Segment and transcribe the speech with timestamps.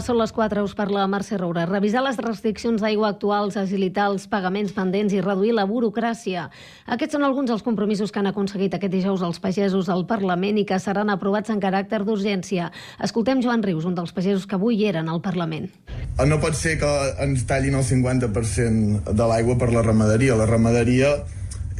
[0.00, 1.66] Són les 4, us parla Mercè Roura.
[1.68, 6.46] Revisar les restriccions d'aigua actuals, agilitar els pagaments pendents i reduir la burocràcia.
[6.96, 10.64] Aquests són alguns dels compromisos que han aconseguit aquest dijous els pagesos al Parlament i
[10.64, 12.70] que seran aprovats en caràcter d'urgència.
[13.04, 15.68] Escoltem Joan Rius, un dels pagesos que avui eren al Parlament.
[16.24, 20.40] No pot ser que ens tallin el 50% de l'aigua per la ramaderia.
[20.40, 21.18] La ramaderia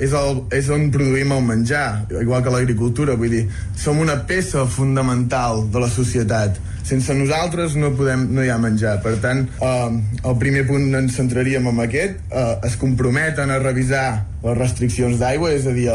[0.02, 1.86] és, el, és on produïm el menjar,
[2.20, 3.44] igual que l'agricultura, vull dir,
[3.78, 6.58] som una peça fundamental de la societat.
[6.82, 8.96] Sense nosaltres no, podem, no hi ha menjar.
[9.04, 14.08] Per tant, eh, el primer punt ens centraríem en aquest, eh, es comprometen a revisar
[14.42, 15.94] les restriccions d'aigua, és a dir,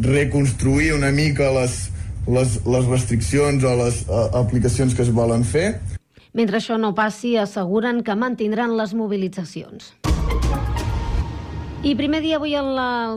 [0.00, 1.88] reconstruir una mica les,
[2.28, 5.72] les, les restriccions o les uh, aplicacions que es volen fer.
[6.38, 9.92] Mentre això no passi, asseguren que mantindran les mobilitzacions.
[11.78, 12.72] I primer dia avui el,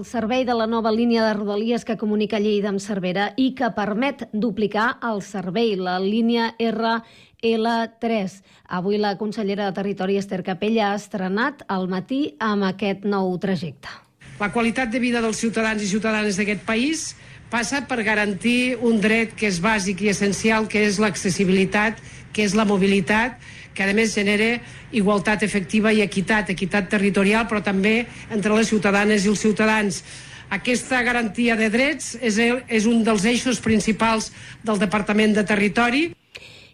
[0.06, 4.28] servei de la nova línia de Rodalies que comunica Lleida amb Cervera i que permet
[4.38, 8.36] duplicar el servei, la línia RL3.
[8.70, 13.90] Avui la consellera de Territori Esther Capella ha estrenat al matí amb aquest nou trajecte.
[14.38, 17.16] La qualitat de vida dels ciutadans i ciutadanes d'aquest país
[17.50, 21.98] passa per garantir un dret que és bàsic i essencial, que és l'accessibilitat,
[22.32, 23.42] que és la mobilitat,
[23.74, 24.58] que a més genera
[24.92, 30.04] igualtat efectiva i equitat, equitat territorial, però també entre les ciutadanes i els ciutadans.
[30.52, 34.34] Aquesta garantia de drets és, el, és un dels eixos principals
[34.68, 36.10] del Departament de Territori.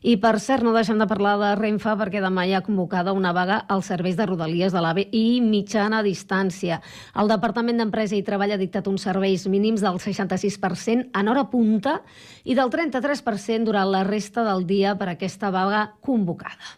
[0.02, 3.34] I per cert, no deixem de parlar de Renfa perquè demà hi ha convocada una
[3.38, 6.80] vaga als serveis de rodalies de l'AVE i mitjana distància.
[7.18, 12.00] El Departament d'Empresa i Treball ha dictat uns serveis mínims del 66% en hora punta
[12.46, 16.78] i del 33% durant la resta del dia per aquesta vaga convocada.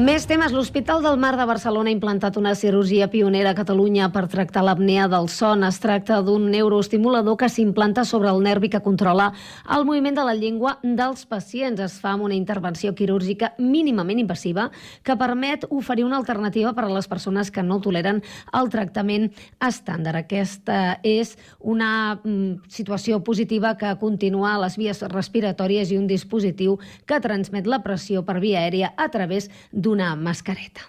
[0.00, 0.54] Més temes.
[0.56, 5.04] L'Hospital del Mar de Barcelona ha implantat una cirurgia pionera a Catalunya per tractar l'apnea
[5.12, 5.60] del son.
[5.66, 9.26] Es tracta d'un neuroestimulador que s'implanta sobre el nervi que controla
[9.68, 11.82] el moviment de la llengua dels pacients.
[11.84, 14.70] Es fa amb una intervenció quirúrgica mínimament invasiva
[15.04, 18.22] que permet oferir una alternativa per a les persones que no toleren
[18.56, 19.28] el tractament
[19.60, 20.22] estàndard.
[20.22, 26.78] Aquesta és una mm, situació positiva que continua a les vies respiratòries i un dispositiu
[27.04, 29.52] que transmet la pressió per via aèria a través
[29.90, 30.86] d'una mascareta.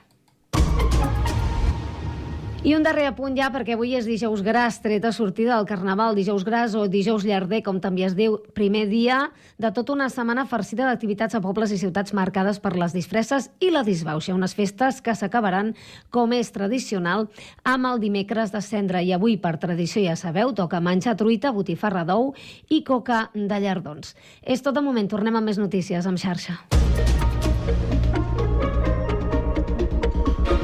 [2.61, 6.43] I un darrer apunt ja, perquè avui és dijous gras, treta sortida del Carnaval, dijous
[6.45, 10.85] gras o dijous llarder, com també es diu, primer dia de tota una setmana farcida
[10.85, 15.15] d'activitats a pobles i ciutats marcades per les disfresses i la disbauxa, unes festes que
[15.17, 15.73] s'acabaran,
[16.13, 17.31] com és tradicional,
[17.65, 19.01] amb el dimecres de cendre.
[19.01, 22.35] I avui, per tradició, ja sabeu, toca menjar truita, botifarra d'ou
[22.69, 24.13] i coca de llardons.
[24.45, 26.61] És tot de moment, tornem amb més notícies amb xarxa.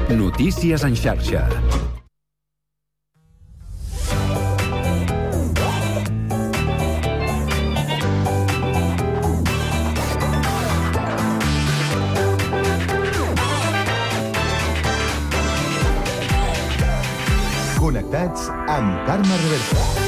[0.08, 1.42] Notícies en xarxa.
[17.78, 20.07] Connectats amb Carme Reversa.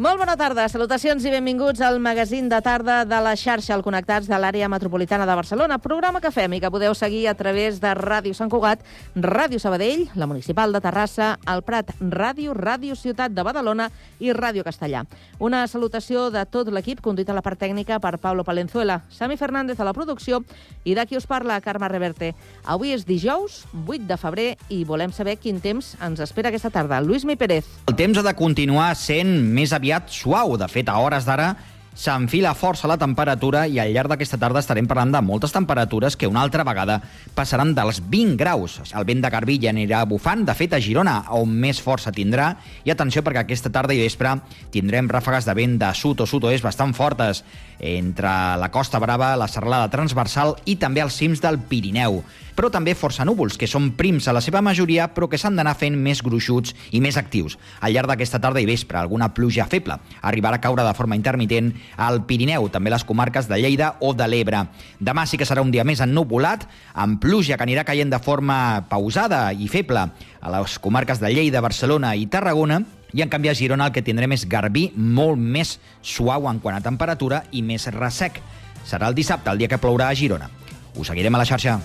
[0.00, 4.30] Molt bona tarda, salutacions i benvinguts al magazín de tarda de la xarxa al Connectats
[4.30, 7.90] de l'àrea metropolitana de Barcelona, programa que fem i que podeu seguir a través de
[7.98, 8.80] Ràdio Sant Cugat,
[9.12, 13.90] Ràdio Sabadell, la Municipal de Terrassa, el Prat Ràdio, Ràdio Ciutat de Badalona
[14.24, 15.02] i Ràdio Castellà.
[15.36, 19.84] Una salutació de tot l'equip, conduït a la part tècnica per Pablo Palenzuela, Sami Fernández
[19.84, 20.40] a la producció
[20.82, 22.32] i de qui us parla, Carme Reverte.
[22.64, 27.04] Avui és dijous, 8 de febrer, i volem saber quin temps ens espera aquesta tarda.
[27.04, 27.68] Lluís Mi Pérez.
[27.84, 30.56] El temps ha de continuar sent més aviat aviat suau.
[30.56, 31.56] De fet, a hores d'ara
[32.00, 36.28] s'enfila força la temperatura i al llarg d'aquesta tarda estarem parlant de moltes temperatures que
[36.30, 37.00] una altra vegada
[37.34, 38.78] passaran dels 20 graus.
[38.94, 42.52] El vent de Garbí ja anirà bufant, de fet a Girona, on més força tindrà,
[42.86, 44.36] i atenció perquè aquesta tarda i vespre
[44.70, 47.42] tindrem ràfegues de vent de sud o sud-oest bastant fortes
[47.80, 52.22] entre la Costa Brava, la serralada transversal i també els cims del Pirineu
[52.60, 55.72] però també força núvols, que són prims a la seva majoria, però que s'han d'anar
[55.80, 57.54] fent més gruixuts i més actius.
[57.80, 61.70] Al llarg d'aquesta tarda i vespre, alguna pluja feble arribarà a caure de forma intermitent
[61.96, 64.66] al Pirineu, també les comarques de Lleida o de l'Ebre.
[65.00, 68.84] Demà sí que serà un dia més ennubulat, amb pluja que anirà caient de forma
[68.92, 72.82] pausada i feble a les comarques de Lleida, Barcelona i Tarragona,
[73.16, 76.76] i en canvi a Girona el que tindrem és garbí molt més suau en quant
[76.76, 78.42] a temperatura i més ressec.
[78.84, 80.52] Serà el dissabte, el dia que plourà a Girona.
[80.92, 81.80] Us seguirem a la xarxa.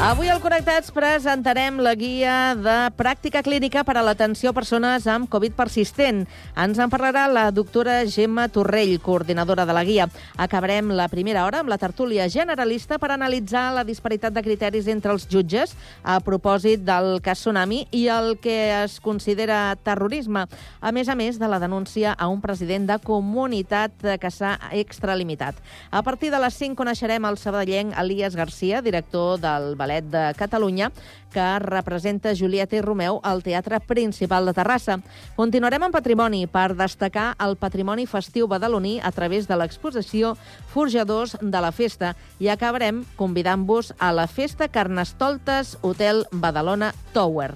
[0.00, 5.28] Avui al Connectats presentarem la guia de pràctica clínica per a l'atenció a persones amb
[5.28, 6.22] Covid persistent.
[6.56, 10.06] Ens en parlarà la doctora Gemma Torrell, coordinadora de la guia.
[10.40, 15.12] Acabarem la primera hora amb la tertúlia generalista per analitzar la disparitat de criteris entre
[15.12, 20.46] els jutges a propòsit del cas Tsunami i el que es considera terrorisme,
[20.80, 25.60] a més a més de la denúncia a un president de comunitat que s'ha extralimitat.
[25.92, 30.34] A partir de les 5 coneixerem el sabadellenc Elias Garcia, director del Ballet Ballet de
[30.38, 30.92] Catalunya,
[31.32, 35.00] que representa Julieta i Romeu al Teatre Principal de Terrassa.
[35.36, 40.36] Continuarem amb patrimoni per destacar el patrimoni festiu badaloní a través de l'exposició
[40.70, 47.54] Forjadors de la Festa i acabarem convidant-vos a la Festa Carnestoltes Hotel Badalona Tower.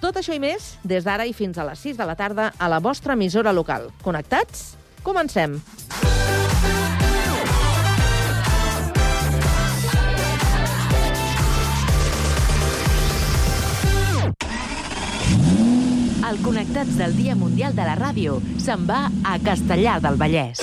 [0.00, 2.72] Tot això i més des d'ara i fins a les 6 de la tarda a
[2.72, 3.90] la vostra emissora local.
[4.02, 4.76] Connectats?
[5.04, 5.60] Comencem!
[16.30, 20.62] El Connectats del Dia Mundial de la Ràdio se'n va a Castellar del Vallès.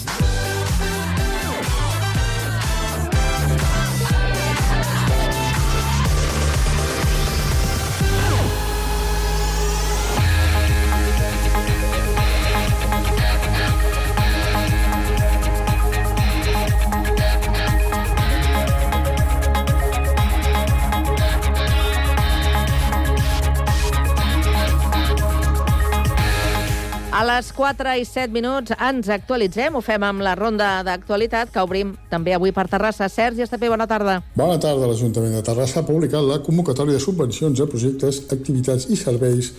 [27.11, 31.59] A les 4 i 7 minuts ens actualitzem, ho fem amb la ronda d'actualitat que
[31.59, 33.09] obrim també avui per Terrassa.
[33.11, 34.21] Sergi Estapé, bona tarda.
[34.39, 34.87] Bona tarda.
[34.87, 39.51] L'Ajuntament de Terrassa ha publicat la convocatòria de subvencions a projectes, activitats i serveis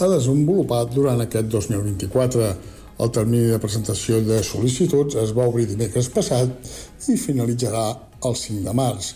[0.00, 2.48] a desenvolupar durant aquest 2024.
[2.98, 6.74] El termini de presentació de sol·licituds es va obrir dimecres passat
[7.06, 7.86] i finalitzarà
[8.26, 9.14] el 5 de març.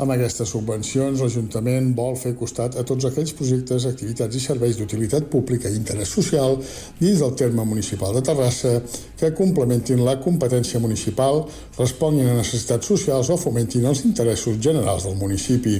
[0.00, 5.26] Amb aquestes subvencions, l'Ajuntament vol fer costat a tots aquells projectes, activitats i serveis d'utilitat
[5.28, 6.56] pública i interès social
[7.02, 8.78] dins del terme municipal de Terrassa
[9.20, 11.42] que complementin la competència municipal,
[11.76, 15.76] responguin a necessitats socials o fomentin els interessos generals del municipi.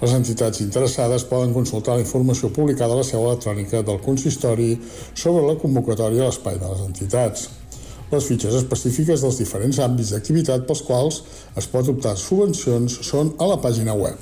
[0.00, 4.78] Les entitats interessades poden consultar la informació publicada a la seu electrònica del consistori
[5.12, 7.50] sobre la convocatòria a l'espai de les entitats.
[8.12, 11.22] Les fitxes específiques dels diferents àmbits d'activitat pels quals
[11.56, 14.18] es pot optar subvencions són a la pàgina web.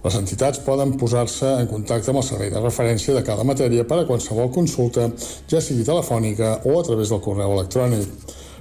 [0.00, 3.98] Les entitats poden posar-se en contacte amb el servei de referència de cada matèria per
[4.00, 5.10] a qualsevol consulta,
[5.52, 8.08] ja sigui telefònica o a través del correu electrònic.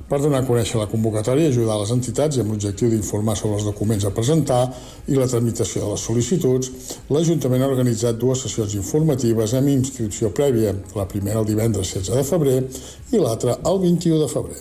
[0.10, 3.60] Per donar a conèixer la convocatòria i ajudar les entitats i amb l'objectiu d'informar sobre
[3.60, 4.64] els documents a presentar
[5.06, 6.72] i la tramitació de les sol·licituds,
[7.14, 12.26] l'Ajuntament ha organitzat dues sessions informatives amb inscripció prèvia, la primera el divendres 16 de
[12.32, 12.58] febrer
[13.14, 14.60] i l'altra el 21 de febrer.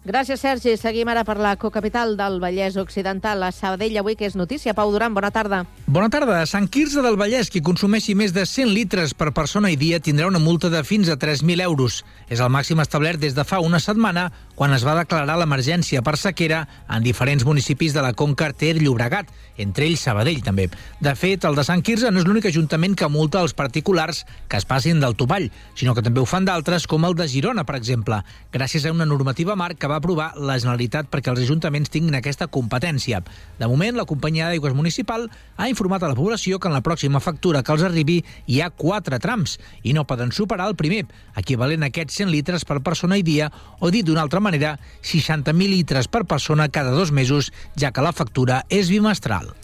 [0.00, 0.78] Gràcies, Sergi.
[0.80, 4.72] Seguim ara per la cocapital del Vallès Occidental, la Sabadell, avui que és notícia.
[4.72, 5.58] Pau Duran, bona tarda.
[5.86, 6.38] Bona tarda.
[6.40, 10.00] A Sant Quirze del Vallès, qui consumeixi més de 100 litres per persona i dia
[10.00, 12.00] tindrà una multa de fins a 3.000 euros.
[12.32, 14.30] És el màxim establert des de fa una setmana,
[14.60, 19.30] quan es va declarar l'emergència per sequera en diferents municipis de la Conca Ter Llobregat,
[19.56, 20.66] entre ells Sabadell també.
[21.00, 24.58] De fet, el de Sant Quirze no és l'únic ajuntament que multa els particulars que
[24.60, 27.78] es passin del topall, sinó que també ho fan d'altres, com el de Girona, per
[27.78, 28.18] exemple,
[28.52, 32.50] gràcies a una normativa marc que va aprovar la Generalitat perquè els ajuntaments tinguin aquesta
[32.52, 33.22] competència.
[33.56, 35.24] De moment, la companyia d'aigües municipal
[35.56, 38.68] ha informat a la població que en la pròxima factura que els arribi hi ha
[38.68, 39.56] quatre trams
[39.88, 41.06] i no poden superar el primer,
[41.40, 43.48] equivalent a aquests 100 litres per persona i dia,
[43.80, 48.12] o dit d'una altra manera, 60.000 litres per persona cada dos mesos, ja que la
[48.12, 49.54] factura és bimestral.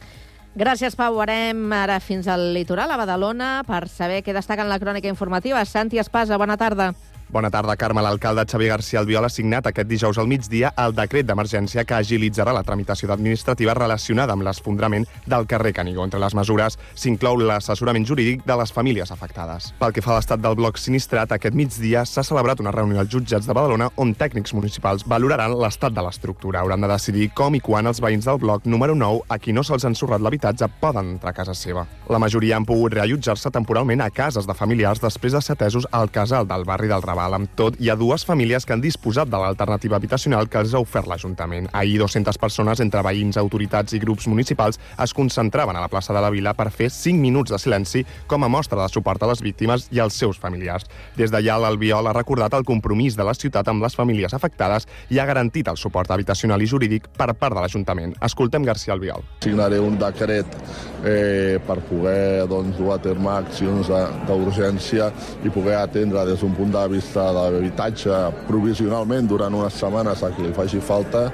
[0.56, 1.18] Gràcies, Pau.
[1.20, 5.60] Anem ara fins al litoral, a Badalona, per saber què destaca en la crònica informativa.
[5.68, 6.94] Santi Espasa, bona tarda.
[7.28, 8.02] Bona tarda, Carme.
[8.02, 12.52] L'alcalde Xavier García Albiol ha signat aquest dijous al migdia el decret d'emergència que agilitzarà
[12.54, 16.04] la tramitació administrativa relacionada amb l'esfondrament del carrer Canigó.
[16.06, 19.72] Entre les mesures s'inclou l'assessorament jurídic de les famílies afectades.
[19.80, 23.10] Pel que fa a l'estat del bloc sinistrat, aquest migdia s'ha celebrat una reunió als
[23.10, 26.62] jutjats de Badalona on tècnics municipals valoraran l'estat de l'estructura.
[26.62, 29.66] Hauran de decidir com i quan els veïns del bloc número 9, a qui no
[29.66, 31.88] se'ls ha ensorrat l'habitatge, poden entrar a casa seva.
[32.08, 36.12] La majoria han pogut reallotjar-se temporalment a cases de familiars després de ser atesos al
[36.14, 37.15] casal del barri del Raval.
[37.16, 40.80] Amb tot, hi ha dues famílies que han disposat de l'alternativa habitacional que els ha
[40.82, 41.70] ofert l'Ajuntament.
[41.72, 46.20] Ahir, 200 persones, entre veïns, autoritats i grups municipals, es concentraven a la plaça de
[46.20, 49.40] la Vila per fer 5 minuts de silenci com a mostra de suport a les
[49.42, 50.84] víctimes i als seus familiars.
[51.16, 55.18] Des d'allà, l'Albiol ha recordat el compromís de la ciutat amb les famílies afectades i
[55.18, 58.14] ha garantit el suport habitacional i jurídic per part de l'Ajuntament.
[58.20, 59.24] Escoltem García Albiol.
[59.44, 60.58] Signaré un decret
[61.04, 63.88] eh, per poder doncs, dur a terme accions
[64.28, 65.10] d'urgència
[65.44, 70.32] i poder atendre des d'un punt de vista de l'habitatge provisionalment durant unes setmanes a
[70.34, 71.28] qui li faci falta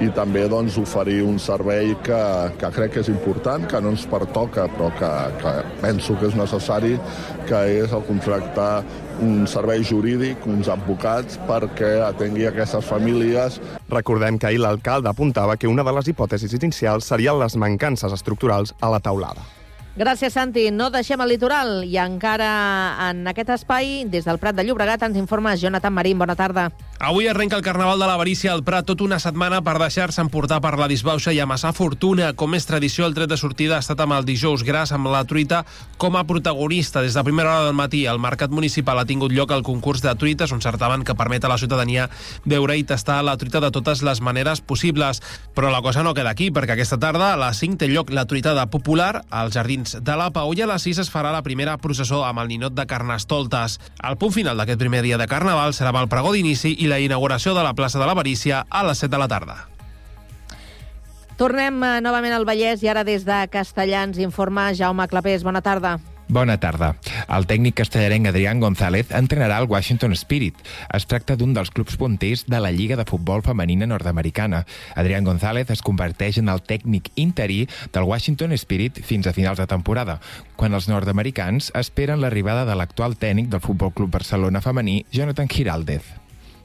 [0.00, 2.22] i també doncs, oferir un servei que,
[2.60, 5.10] que crec que és important, que no ens pertoca, però que,
[5.42, 6.94] que penso que és necessari,
[7.48, 8.72] que és el contractar
[9.20, 13.60] un servei jurídic, uns advocats, perquè atengui aquestes famílies
[13.90, 18.72] Recordem que ahir l'alcalde apuntava que una de les hipòtesis inicials serien les mancances estructurals
[18.80, 19.59] a la taulada.
[19.98, 20.68] Gràcies, Santi.
[20.70, 22.50] No deixem el litoral i encara
[23.08, 26.18] en aquest espai, des del Prat de Llobregat, ens informa Jonathan Marín.
[26.18, 26.68] Bona tarda.
[27.00, 30.74] Avui arrenca el Carnaval de l'Avarícia al Prat tot una setmana per deixar-se emportar per
[30.76, 32.34] la disbauxa i amassar fortuna.
[32.36, 35.22] Com és tradició, el tret de sortida ha estat amb el dijous gras, amb la
[35.24, 35.62] truita
[35.96, 37.00] com a protagonista.
[37.00, 40.12] Des de primera hora del matí, al Mercat Municipal ha tingut lloc el concurs de
[40.12, 42.10] truites, un certamen que permet a la ciutadania
[42.44, 45.22] veure i tastar la truita de totes les maneres possibles.
[45.56, 48.26] Però la cosa no queda aquí, perquè aquesta tarda a les 5 té lloc la
[48.28, 51.78] truitada popular als Jardins de la Pau i a les 6 es farà la primera
[51.80, 53.80] processó amb el ninot de Carnestoltes.
[54.04, 57.00] El punt final d'aquest primer dia de Carnaval serà amb el pregó d'inici i la
[57.00, 59.60] inauguració de la plaça de l'Avarícia a les 7 de la tarda.
[61.40, 65.46] Tornem eh, novament al Vallès i ara des de Castellà ens informa Jaume Clapés.
[65.46, 65.96] Bona tarda.
[66.30, 66.92] Bona tarda.
[67.26, 70.60] El tècnic castellarenc Adrián González entrenarà el Washington Spirit.
[70.94, 74.62] Es tracta d'un dels clubs punters de la Lliga de Futbol Femenina Nord-Americana.
[74.94, 79.66] Adrián González es converteix en el tècnic interí del Washington Spirit fins a finals de
[79.66, 80.20] temporada,
[80.54, 86.19] quan els nord-americans esperen l'arribada de l'actual tècnic del Futbol Club Barcelona femení, Jonathan Giraldez.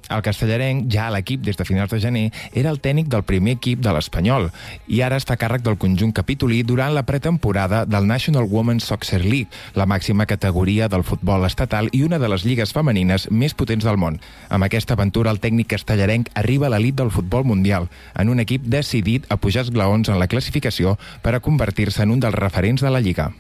[0.10, 3.56] El castellarenc, ja a l'equip des de finals de gener, era el tècnic del primer
[3.58, 4.52] equip de l'Espanyol
[4.88, 9.24] i ara està a càrrec del conjunt capitolí durant la pretemporada del National Women's Soccer
[9.24, 13.86] League, la màxima categoria del futbol estatal i una de les lligues femenines més potents
[13.86, 14.20] del món.
[14.50, 18.70] Amb aquesta aventura, el tècnic castellarenc arriba a l'elit del futbol mundial, en un equip
[18.70, 22.94] decidit a pujar esglaons en la classificació per a convertir-se en un dels referents de
[22.94, 23.32] la Lliga.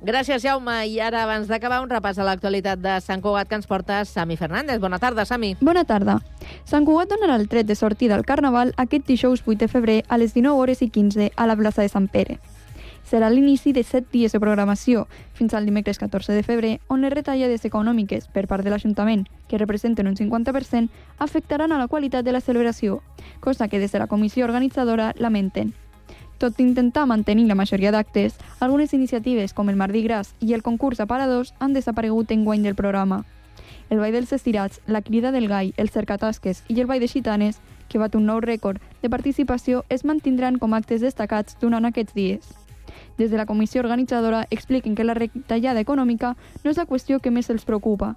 [0.00, 0.86] Gràcies, Jaume.
[0.86, 4.36] I ara, abans d'acabar, un repàs a l'actualitat de Sant Cugat que ens porta Sami
[4.38, 4.78] Fernández.
[4.78, 5.56] Bona tarda, Sami.
[5.60, 6.20] Bona tarda.
[6.64, 10.18] Sant Cugat donarà el tret de sortida al Carnaval aquest dijous 8 de febrer a
[10.22, 12.38] les 19 hores i 15 a la plaça de Sant Pere.
[13.02, 17.12] Serà l'inici de 7 dies de programació fins al dimecres 14 de febrer, on les
[17.12, 22.36] retallades econòmiques per part de l'Ajuntament, que representen un 50%, afectaran a la qualitat de
[22.36, 23.02] la celebració,
[23.40, 25.74] cosa que des de la comissió organitzadora lamenten.
[26.38, 31.00] Tot intentar mantenir la majoria d'actes, algunes iniciatives com el Mardi Gras i el concurs
[31.00, 31.06] a
[31.58, 33.24] han desaparegut en guany del programa.
[33.90, 37.58] El ball dels estirats, la crida del gai, els cercatasques i el ball de xitanes,
[37.88, 42.54] que bat un nou rècord de participació, es mantindran com actes destacats durant aquests dies.
[43.16, 47.30] Des de la comissió organitzadora expliquen que la retallada econòmica no és la qüestió que
[47.30, 48.14] més els preocupa.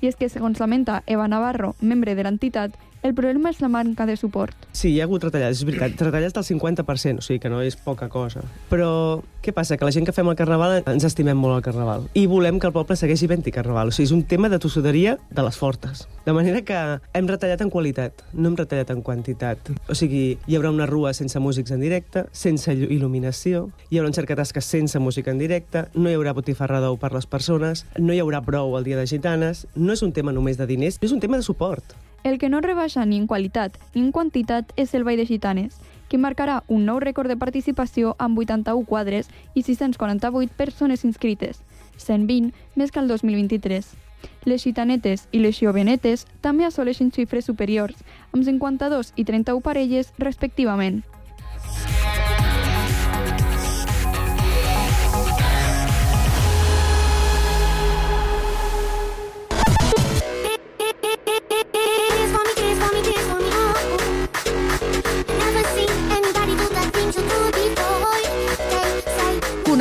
[0.00, 4.06] I és que, segons lamenta Eva Navarro, membre de l'entitat, el problema és la manca
[4.06, 4.54] de suport.
[4.72, 5.98] Sí, hi ha hagut retallades, és veritat.
[5.98, 8.44] Retallades del 50%, o sigui que no és poca cosa.
[8.70, 9.76] Però què passa?
[9.76, 12.06] Que la gent que fem el Carnaval ens estimem molt el Carnaval.
[12.14, 13.90] I volem que el poble segueixi fent Carnaval.
[13.90, 16.06] O sigui, és un tema de tossuderia de les fortes.
[16.24, 16.78] De manera que
[17.12, 19.72] hem retallat en qualitat, no hem retallat en quantitat.
[19.90, 24.14] O sigui, hi haurà una rua sense músics en directe, sense il·luminació, hi haurà un
[24.14, 28.22] cercatasques sense música en directe, no hi haurà botifarra d'ou per les persones, no hi
[28.22, 31.20] haurà brou el dia de gitanes, no és un tema només de diners, és un
[31.20, 31.98] tema de suport.
[32.24, 35.80] El que no rebaixa ni en qualitat ni en quantitat és el Ball de Gitanes,
[36.08, 41.62] que marcarà un nou rècord de participació amb 81 quadres i 648 persones inscrites,
[41.96, 43.88] 120 més que el 2023.
[44.44, 47.96] Les xitanetes i les xiovenetes també assoleixen xifres superiors,
[48.30, 51.02] amb 52 i 31 parelles respectivament.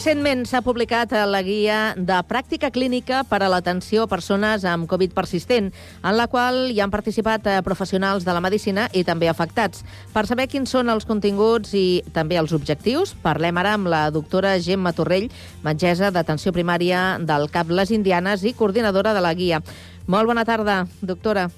[0.00, 5.12] Recentment s'ha publicat la guia de pràctica clínica per a l'atenció a persones amb Covid
[5.12, 5.66] persistent,
[6.00, 9.82] en la qual hi han participat eh, professionals de la medicina i també afectats.
[10.14, 14.54] Per saber quins són els continguts i també els objectius, parlem ara amb la doctora
[14.64, 15.26] Gemma Torrell,
[15.60, 19.60] metgessa d'atenció primària del CAP Les Indianes i coordinadora de la guia.
[20.08, 21.50] Molt bona tarda, doctora.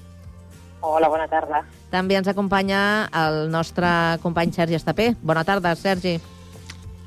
[0.81, 1.63] Hola, bona tarda.
[1.95, 3.87] També ens acompanya el nostre
[4.19, 5.13] company Sergi Estapé.
[5.23, 6.17] Bona tarda, Sergi.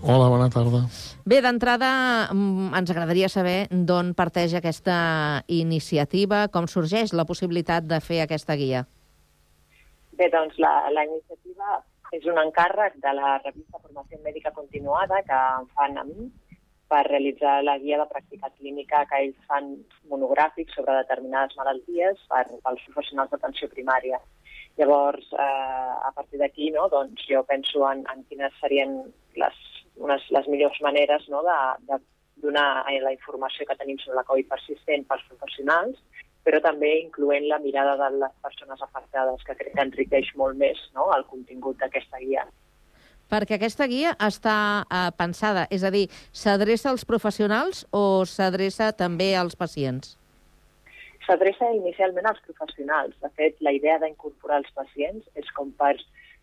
[0.01, 0.87] Hola, bona tarda.
[1.27, 1.89] Bé, d'entrada
[2.31, 4.99] mm, ens agradaria saber d'on parteix aquesta
[5.51, 8.85] iniciativa, com sorgeix la possibilitat de fer aquesta guia.
[10.15, 11.81] Bé, doncs la, la iniciativa
[12.15, 15.43] és un encàrrec de la revista Formació Mèdica Continuada que
[15.75, 16.31] fan a mi
[16.87, 19.73] per realitzar la guia de pràctica clínica que ells fan
[20.07, 24.23] monogràfics sobre determinades malalties per, pels professionals d'atenció primària.
[24.79, 29.01] Llavors, eh, a partir d'aquí, no, doncs jo penso en, en quines serien
[29.35, 29.65] les
[29.97, 31.57] unes, les millors maneres no, de,
[31.91, 32.01] de
[32.45, 35.99] donar la informació que tenim sobre la Covid persistent pels professionals,
[36.47, 40.79] però també incloent la mirada de les persones afectades, que crec que enriqueix molt més
[40.95, 42.47] no, el contingut d'aquesta guia.
[43.27, 49.33] Perquè aquesta guia està eh, pensada, és a dir, s'adreça als professionals o s'adreça també
[49.35, 50.15] als pacients?
[51.27, 53.17] S'adreça inicialment als professionals.
[53.19, 55.97] De fet, la idea d'incorporar els pacients és com per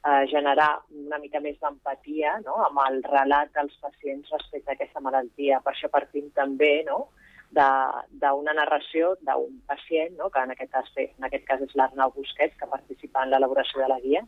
[0.06, 2.60] eh, generar una mica més d'empatia no?
[2.68, 5.62] amb el relat dels pacients respecte a aquesta malaltia.
[5.64, 7.08] Per això partim també no?
[7.54, 10.30] d'una narració d'un pacient, no?
[10.34, 13.92] que en aquest, aspecte, en aquest cas és l'Arnau Busquets, que participa en l'elaboració de
[13.92, 14.24] la guia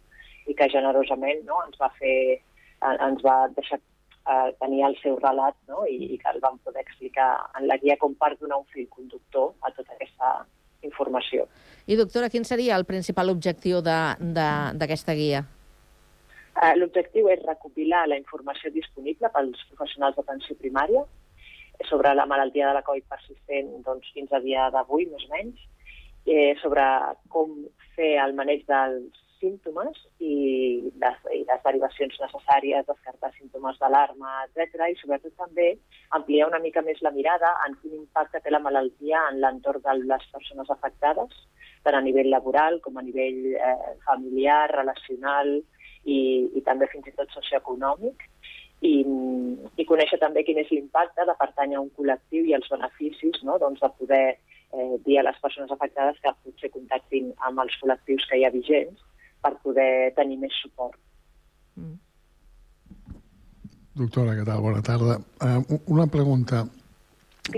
[0.46, 1.58] i que generosament no?
[1.66, 2.18] ens va fer
[2.86, 5.86] ens va deixar eh, tenir el seu relat no?
[5.90, 8.88] I, i que el vam poder explicar en la guia com part donar un fil
[8.94, 10.36] conductor a tota aquesta
[10.86, 11.48] informació.
[11.88, 15.42] I, doctora, quin seria el principal objectiu d'aquesta guia?
[16.56, 21.04] Eh, l'objectiu és recopilar la informació disponible pels professionals d'atenció primària
[21.90, 25.66] sobre la malaltia de la Covid persistent doncs, fins a dia d'avui, més o menys,
[26.26, 26.86] eh, sobre
[27.34, 27.52] com
[27.98, 30.36] fer el maneig dels símptomes i
[31.02, 34.88] les, i les derivacions necessàries, descartar símptomes d'alarma, etc.
[34.88, 35.74] I sobretot també
[36.18, 39.98] ampliar una mica més la mirada en quin impacte té la malaltia en l'entorn de
[40.06, 41.36] les persones afectades,
[41.84, 45.58] tant a nivell laboral com a nivell eh, familiar, relacional,
[46.06, 46.20] i,
[46.56, 48.28] i també fins i tot socioeconòmic,
[48.86, 48.94] i,
[49.80, 53.58] i conèixer també quin és l'impacte de pertànyer a un col·lectiu i els beneficis no?
[53.62, 58.28] doncs de poder eh, dir a les persones afectades que potser contactin amb els col·lectius
[58.30, 59.04] que hi ha vigents
[59.46, 60.98] per poder tenir més suport.
[61.80, 62.00] Mm.
[63.96, 64.64] Doctora, què tal?
[64.64, 65.20] Bona tarda.
[65.40, 66.66] Uh, una pregunta.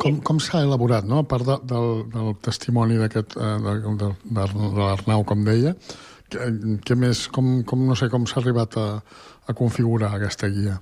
[0.04, 1.22] Com, com s'ha elaborat, no?
[1.24, 5.72] a part de, del, del testimoni d'aquest uh, de, de, de, de l'Arnau, com deia,
[6.32, 6.50] què,
[6.88, 8.88] què més, com, com, no sé com s'ha arribat a,
[9.48, 10.78] a configurar aquesta guia?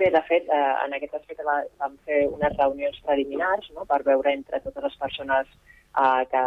[0.00, 4.32] Bé, de fet, eh, en aquest aspecte vam fer unes reunions preliminars no?, per veure
[4.32, 6.44] entre totes les persones eh, que,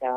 [0.00, 0.14] que,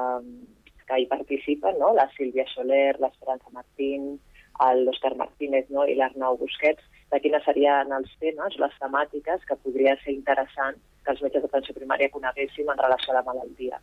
[0.87, 1.93] que hi participen, no?
[1.97, 4.15] la Sílvia Soler, l'Esperança Martín,
[4.57, 5.83] l'Òscar Martínez no?
[5.85, 11.13] i l'Arnau Busquets, de quines serien els temes, les temàtiques que podria ser interessant que
[11.13, 13.79] els metges d'atenció primària coneguéssim en relació a la malaltia.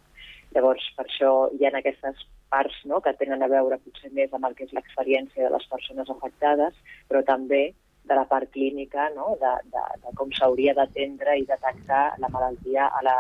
[0.55, 2.21] Llavors, per això hi ha aquestes
[2.53, 5.67] parts no, que tenen a veure potser més amb el que és l'experiència de les
[5.71, 6.77] persones afectades,
[7.09, 7.65] però també
[8.05, 12.87] de la part clínica, no, de, de, de com s'hauria d'atendre i detectar la malaltia
[12.87, 13.17] a, la,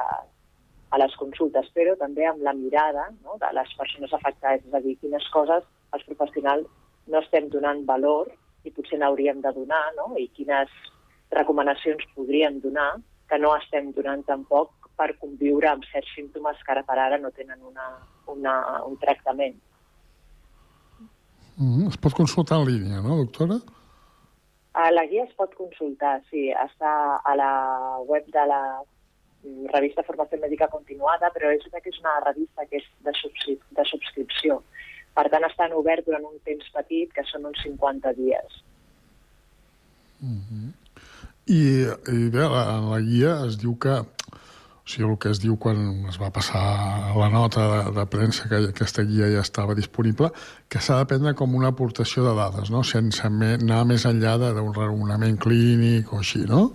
[0.93, 4.83] a les consultes, però també amb la mirada no, de les persones afectades, és a
[4.85, 5.65] dir, quines coses
[5.97, 6.69] els professionals
[7.09, 8.31] no estem donant valor
[8.65, 10.13] i potser n'hauríem de donar, no?
[10.21, 10.71] i quines
[11.35, 12.93] recomanacions podríem donar
[13.29, 17.31] que no estem donant tampoc per conviure amb certs símptomes que ara per ara no
[17.35, 17.87] tenen una,
[18.31, 18.55] una,
[18.87, 19.57] un tractament.
[21.57, 23.61] Mm, es pot consultar en línia, no, doctora?
[24.75, 26.49] A la guia es pot consultar, sí.
[26.51, 27.53] Està a la
[28.09, 28.63] web de la
[29.71, 33.59] revista Formació Mèdica Continuada, però és una, que és una revista que és de, subscri
[33.79, 34.63] de subscripció.
[35.15, 38.63] Per tant, estan obert durant un temps petit, que són uns 50 dies.
[40.21, 40.73] Mm -hmm.
[41.45, 41.61] I,
[42.17, 43.95] i bé, en la guia es diu que
[44.85, 45.79] o sigui, el que es diu quan
[46.11, 46.63] es va passar
[47.17, 50.29] la nota de, de premsa que aquesta guia ja estava disponible,
[50.69, 52.83] que s'ha de prendre com una aportació de dades, no?
[52.85, 56.67] sense anar més enllà d'un raonament clínic o així, no?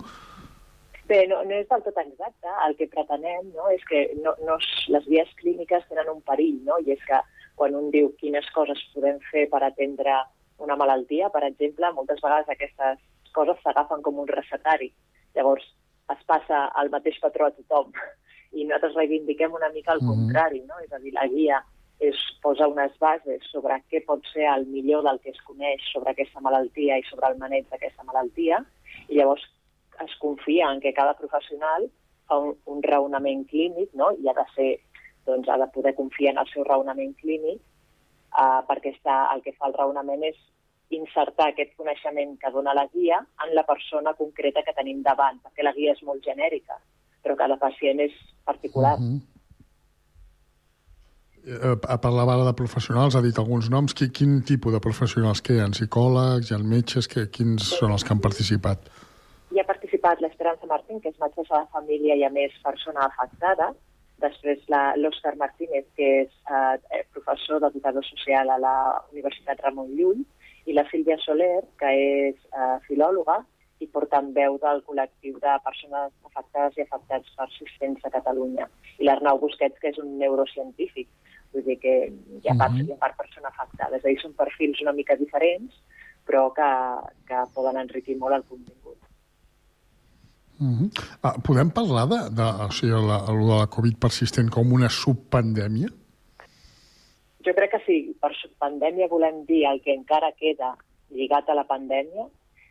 [1.06, 2.50] Bé, no, no és del tot exacte.
[2.66, 4.58] El que pretenem no, és que no, no,
[4.94, 6.82] les vies clíniques tenen un perill, no?
[6.82, 7.18] i és que
[7.58, 10.18] quan un diu quines coses podem fer per atendre
[10.62, 12.98] una malaltia, per exemple, moltes vegades aquestes
[13.34, 14.90] coses s'agafen com un recetari.
[15.38, 15.66] Llavors,
[16.14, 17.92] es passa el mateix patró a tothom
[18.58, 20.26] i nosaltres reivindiquem una mica el mm -hmm.
[20.26, 20.78] contrari, no?
[20.84, 21.62] És a dir, la guia
[22.00, 26.10] és posar unes bases sobre què pot ser el millor del que es coneix sobre
[26.10, 28.64] aquesta malaltia i sobre el maneig d'aquesta malaltia,
[29.08, 29.44] i llavors
[30.04, 31.90] es confia en que cada professional
[32.26, 34.12] fa un, un raonament clínic, no?
[34.16, 34.70] i ha de ser,
[35.26, 37.60] doncs, ha de poder confiar en el seu raonament clínic,
[38.32, 40.40] uh, perquè està, el que fa el raonament és
[40.90, 45.66] insertar aquest coneixement que dona la guia en la persona concreta que tenim davant, perquè
[45.66, 46.78] la guia és molt genèrica,
[47.22, 48.98] però cada pacient és particular.
[48.98, 49.30] Mm -hmm.
[51.40, 53.94] Eh, parlava ara de professionals, ha dit alguns noms.
[53.94, 55.68] Qui, quin tipus de professionals que hi ha?
[55.72, 57.08] Psicòlegs, hi ha metges?
[57.08, 57.78] Que, quins sí.
[57.80, 58.90] són els que han participat?
[59.50, 63.70] Hi ha participat l'Esperança Martín, que és metgessa de família i a més persona afectada.
[64.20, 68.76] Després l'Òscar Martínez, que és eh, eh, professor d'educador social a la
[69.14, 70.20] Universitat Ramon Llull,
[70.66, 73.40] i la Sílvia Soler, que és eh, filòloga
[73.80, 78.68] i portant veu del col·lectiu de persones afectades i afectats persistents a Catalunya.
[79.00, 81.08] I l'Arnau Busquets, que és un neurocientífic
[81.50, 82.86] Vull dir que hi ha part, -huh.
[82.86, 83.96] hi ha part persona afectada.
[83.96, 85.74] És a dir, són perfils una mica diferents,
[86.26, 86.70] però que,
[87.26, 88.98] que poden enriquir molt el contingut.
[90.60, 90.90] Uh -huh.
[91.22, 95.88] ah, podem parlar de, de, o sigui, la, de la Covid persistent com una subpandèmia?
[97.50, 97.98] Jo crec que sí.
[98.22, 100.76] Per subpandèmia volem dir el que encara queda
[101.10, 102.28] lligat a la pandèmia.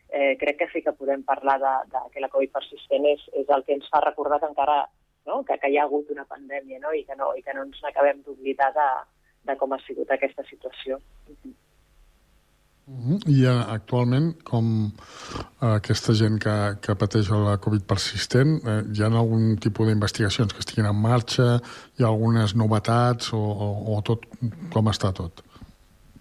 [0.09, 3.51] Eh, crec que sí que podem parlar de, de que la Covid persistent és, és
[3.55, 4.77] el que ens fa recordar que encara
[5.27, 5.43] no?
[5.43, 6.93] que, que hi ha hagut una pandèmia no?
[6.95, 8.87] I, que no, i que no ens n'acabem d'oblidar de,
[9.51, 11.01] de com ha sigut aquesta situació.
[11.27, 11.53] Uh -huh.
[12.89, 19.03] I uh, actualment, com uh, aquesta gent que, que pateix la Covid persistent, uh, hi
[19.05, 21.59] ha algun tipus d'investigacions que estiguin en marxa?
[21.99, 24.25] Hi ha algunes novetats o, o, o tot,
[24.73, 25.43] com està tot?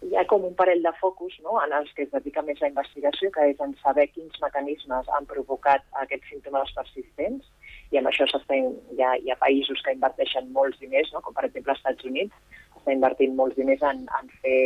[0.05, 1.57] Hi ha com un parell de focus no?
[1.63, 5.29] en els que es dedica més la investigació, que és en saber quins mecanismes han
[5.33, 7.49] provocat aquests símptomes persistents
[7.93, 11.25] i amb això hi ha, hi ha països que inverteixen molts diners, no?
[11.25, 14.61] com per exemple els Estats Units, està invertint molts diners en, en fer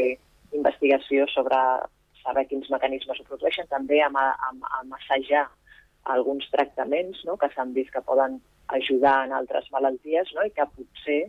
[0.56, 1.58] investigació sobre
[2.22, 5.48] saber quins mecanismes ho produeixen, també amb, amb, amb assajar
[6.14, 7.36] alguns tractaments no?
[7.38, 8.40] que s'han vist que poden
[8.76, 10.46] ajudar en altres malalties no?
[10.46, 11.20] i que potser,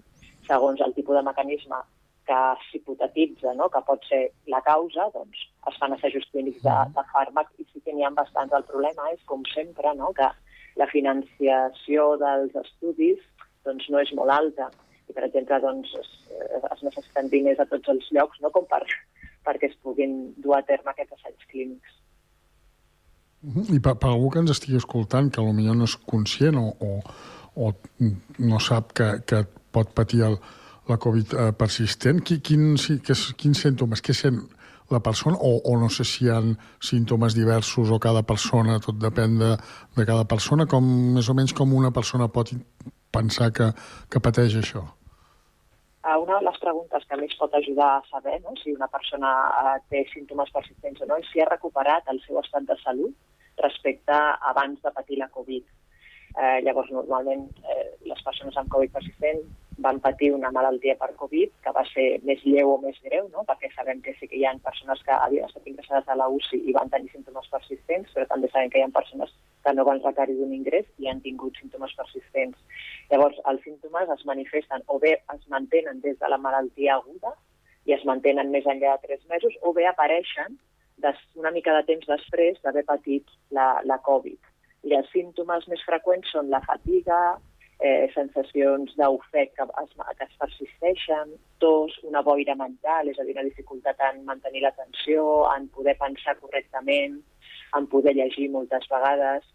[0.48, 1.82] segons el tipus de mecanisme
[2.28, 3.68] que s'hipotetitza, no?
[3.70, 7.84] que pot ser la causa, doncs es fan assajos clínics de, de fàrmac i sí
[7.84, 8.56] que n'hi ha bastants.
[8.56, 10.14] El problema és, com sempre, no?
[10.16, 10.30] que
[10.80, 13.20] la financiació dels estudis
[13.68, 14.70] doncs, no és molt alta.
[15.10, 16.14] I, per exemple, doncs, es,
[16.72, 18.52] es necessiten diners a tots els llocs no?
[18.56, 18.84] com per,
[19.46, 22.00] perquè es puguin dur a terme aquests assaigs clínics.
[23.76, 26.92] I per, per algú que ens estigui escoltant, que potser no és conscient o, o,
[27.60, 27.72] o
[28.40, 29.44] no sap que, que
[29.76, 30.38] pot patir el,
[30.88, 34.40] la Covid eh, persistent, qui, quins, quins símptomes, què sent,
[34.92, 36.40] la persona o, o no sé si hi ha
[36.84, 39.54] símptomes diversos o cada persona, tot depèn de,
[39.98, 42.52] de cada persona, com més o menys com una persona pot
[43.14, 43.72] pensar que,
[44.10, 44.86] que pateix això?
[46.04, 49.78] Una de les preguntes que més pot ajudar a saber no, si una persona eh,
[49.92, 54.18] té símptomes persistents o no és si ha recuperat el seu estat de salut respecte
[54.52, 55.64] abans de patir la Covid.
[56.34, 59.46] Eh, llavors, normalment, eh, les persones amb Covid persistent
[59.78, 63.44] van patir una malaltia per Covid que va ser més lleu o més greu, no?
[63.48, 66.60] perquè sabem que sí que hi ha persones que havien estat ingressades a la UCI
[66.70, 69.34] i van tenir símptomes persistents, però també sabem que hi ha persones
[69.64, 72.60] que no van requerir d'un ingrés i han tingut símptomes persistents.
[73.10, 77.34] Llavors, els símptomes es manifesten o bé es mantenen des de la malaltia aguda
[77.86, 80.60] i es mantenen més enllà de tres mesos, o bé apareixen
[81.04, 84.40] des, una mica de temps després d'haver patit la, la Covid.
[84.84, 87.40] I els símptomes més freqüents són la fatiga,
[87.80, 91.34] eh, sensacions d'ofec que, es, que es persisteixen,
[91.64, 96.38] tos, una boira mental, és a dir, una dificultat en mantenir l'atenció, en poder pensar
[96.40, 97.20] correctament,
[97.78, 99.46] en poder llegir moltes vegades,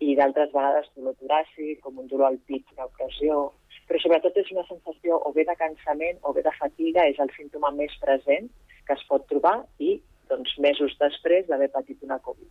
[0.00, 3.46] i d'altres vegades dolor toràcic, com un dolor al pit, una opressió,
[3.88, 7.32] però sobretot és una sensació o bé de cansament o bé de fatiga, és el
[7.36, 8.50] símptoma més present
[8.86, 9.96] que es pot trobar i
[10.30, 12.50] doncs, mesos després d'haver patit una Covid.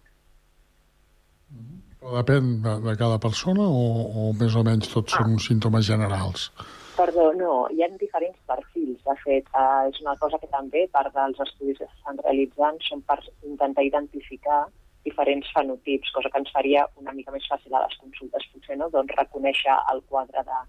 [2.05, 5.23] Depèn de, de cada persona o, o més o menys tots ah.
[5.23, 6.49] són símptomes generals?
[6.95, 9.01] Perdó, no, hi ha diferents perfils.
[9.03, 13.01] De fet, eh, és una cosa que també part dels estudis que s'estan realitzant són
[13.09, 14.63] per intentar identificar
[15.05, 18.89] diferents fenotips, cosa que ens faria una mica més fàcil a les consultes, potser, no?
[18.93, 20.61] doncs reconèixer el quadre de,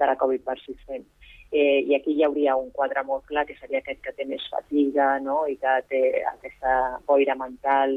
[0.00, 1.06] de la Covid persistent.
[1.48, 4.44] Eh, I aquí hi hauria un quadre molt clar, que seria aquest que té més
[4.52, 5.40] fatiga no?
[5.48, 6.02] i que té
[6.34, 6.74] aquesta
[7.08, 7.96] boira mental,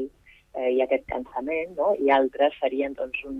[0.54, 1.92] eh, i aquest cansament, no?
[1.98, 3.38] i altres serien doncs, un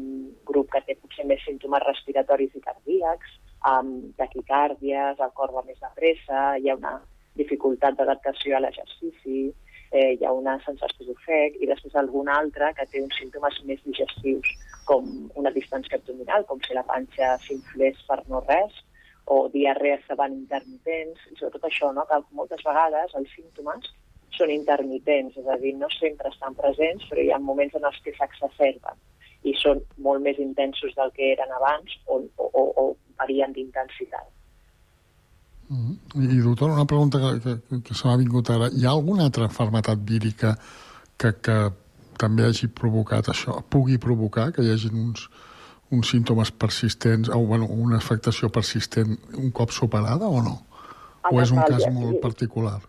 [0.49, 3.39] grup que té potser més símptomes respiratoris i cardíacs,
[3.73, 6.97] amb taquicàrdies, el cor va més de pressa, hi ha una
[7.39, 9.53] dificultat d'adaptació a l'exercici,
[9.93, 13.83] eh, hi ha una sensació d'ofec, i després algun altre que té uns símptomes més
[13.89, 14.55] digestius,
[14.89, 18.81] com una distància abdominal, com si la panxa s'inflés per no res,
[19.31, 22.05] o diarrees que van intermitents, i sobretot això, no?
[22.11, 23.93] que moltes vegades els símptomes
[24.37, 27.99] són intermitents, és a dir, no sempre estan presents, però hi ha moments en els
[28.05, 29.01] que s'exacerben
[29.49, 32.85] i són molt més intensos del que eren abans o, o, o, o
[33.19, 34.29] varien d'intensitat.
[35.69, 36.37] Mm -hmm.
[36.37, 38.69] I, doctor, una pregunta que, que, que se m'ha vingut ara.
[38.69, 40.59] Hi ha alguna altra malaltat vírica
[41.17, 41.73] que, que
[42.19, 45.29] també hagi provocat això, pugui provocar que hi hagi uns,
[45.91, 50.57] uns símptomes persistents o bueno, una afectació persistent un cop superada o no?
[51.31, 52.81] O és un cas molt particular?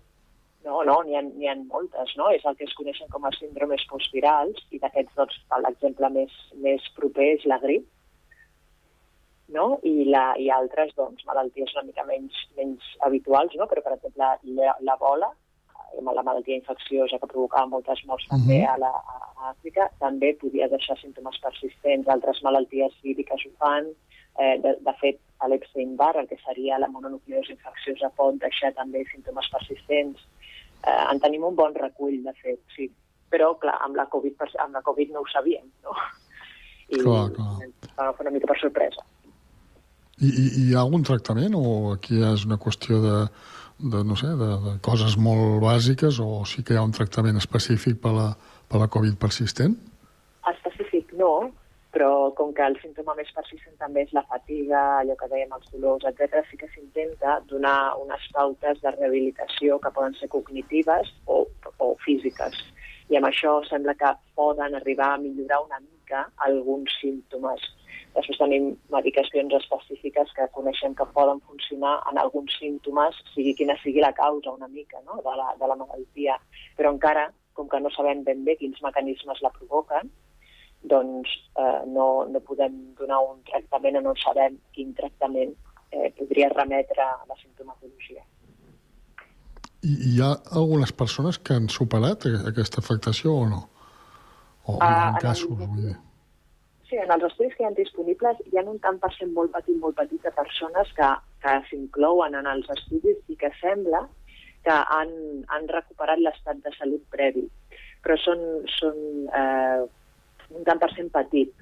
[0.64, 2.30] No, no, n'hi ha, ha moltes, no?
[2.32, 6.86] És el que es coneixen com a síndromes postvirals i d'aquests, doncs, l'exemple més, més
[6.96, 7.90] proper és la grip,
[9.54, 9.80] no?
[9.84, 13.68] I, la, i altres, doncs, malalties una mica menys, menys habituals, no?
[13.68, 15.30] Però, per exemple, la, la bola,
[15.76, 18.40] eh, la malaltia infecciosa que provocava moltes morts uh -huh.
[18.40, 22.08] també a, la, a Àfrica, també podia deixar símptomes persistents.
[22.08, 23.92] Altres malalties víriques ho fan.
[24.40, 29.50] Eh, de, de fet, l'Epstein-Barr, el que seria la mononucleosi infecciosa, pot deixar també símptomes
[29.52, 30.20] persistents.
[30.84, 32.90] Eh, en tenim un bon recull, de fet, sí.
[33.34, 35.96] Però, clar, amb la Covid, amb la COVID no ho sabíem, no?
[36.94, 37.58] I clar, clar.
[37.98, 39.06] va una mica per sorpresa.
[40.22, 43.16] I, i, I hi ha algun tractament o aquí és una qüestió de,
[43.94, 47.40] de no sé, de, de coses molt bàsiques o sí que hi ha un tractament
[47.40, 48.30] específic per la,
[48.70, 49.74] per la Covid persistent?
[50.52, 51.34] Específic no,
[51.94, 55.70] però com que el símptoma més persistent també és la fatiga, allò que dèiem, els
[55.74, 61.44] dolors, etc., sí que s'intenta donar unes pautes de rehabilitació que poden ser cognitives o,
[61.78, 62.58] o físiques.
[63.12, 67.70] I amb això sembla que poden arribar a millorar una mica alguns símptomes
[68.14, 74.04] Després tenim medicacions específiques que coneixem que poden funcionar en alguns símptomes, sigui quina sigui
[74.04, 75.18] la causa una mica no?
[75.26, 76.38] de, la, de la malaltia.
[76.78, 80.14] Però encara, com que no sabem ben bé quins mecanismes la provoquen,
[80.92, 85.54] doncs eh, no, no podem donar un tractament o no sabem quin tractament
[85.92, 88.24] eh, podria remetre a la sintomatologia.
[89.84, 93.62] I hi ha algunes persones que han superat aquesta afectació o no?
[94.64, 95.96] O uh, en casos, vull dir
[96.94, 99.52] sí, en els estudis que hi ha disponibles hi ha un tant per cent molt
[99.56, 101.10] petit, molt petit de persones que,
[101.42, 104.06] que s'inclouen en els estudis i que sembla
[104.64, 105.10] que han,
[105.56, 107.44] han recuperat l'estat de salut previ.
[108.04, 108.44] Però són,
[108.78, 109.82] són eh,
[110.54, 111.54] un tant per cent petit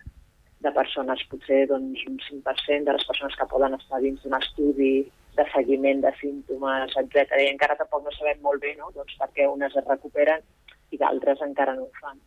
[0.61, 4.93] de persones, potser doncs, un 5% de les persones que poden estar dins d'un estudi
[5.37, 7.39] de seguiment de símptomes, etc.
[7.39, 8.91] I encara tampoc no sabem molt bé no?
[8.95, 10.43] doncs, per què unes es recuperen
[10.91, 12.19] i d'altres encara no ho fan.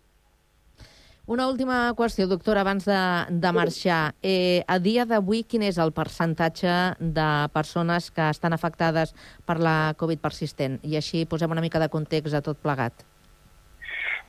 [1.27, 3.01] Una última qüestió, doctora, abans de,
[3.41, 4.13] de marxar.
[4.21, 9.15] Eh, a dia d'avui, quin és el percentatge de persones que estan afectades
[9.49, 10.77] per la Covid persistent?
[10.85, 13.07] I així posem una mica de context a tot plegat.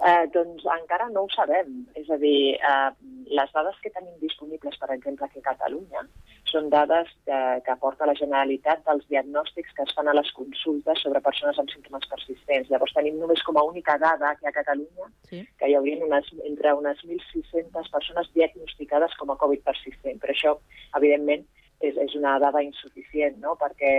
[0.03, 1.85] Eh, doncs encara no ho sabem.
[1.95, 2.89] És a dir, eh,
[3.31, 6.03] les dades que tenim disponibles, per exemple, aquí a Catalunya,
[6.51, 11.01] són dades que, que aporta la Generalitat dels diagnòstics que es fan a les consultes
[11.01, 12.69] sobre persones amb símptomes persistents.
[12.69, 15.41] Llavors tenim només com a única dada que a Catalunya sí.
[15.59, 20.19] que hi haurien unes, entre unes 1.600 persones diagnosticades com a Covid persistent.
[20.21, 20.57] Però això,
[20.99, 21.47] evidentment,
[21.79, 23.55] és, és una dada insuficient, no?
[23.59, 23.95] perquè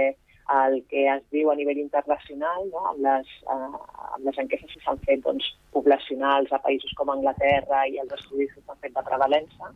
[0.54, 2.84] el que es diu a nivell internacional, no?
[2.92, 3.78] amb, les, uh,
[4.14, 8.52] amb les enquestes que s'han fet doncs, poblacionals a països com Anglaterra i els estudis
[8.54, 9.72] que s'han fet de prevalença,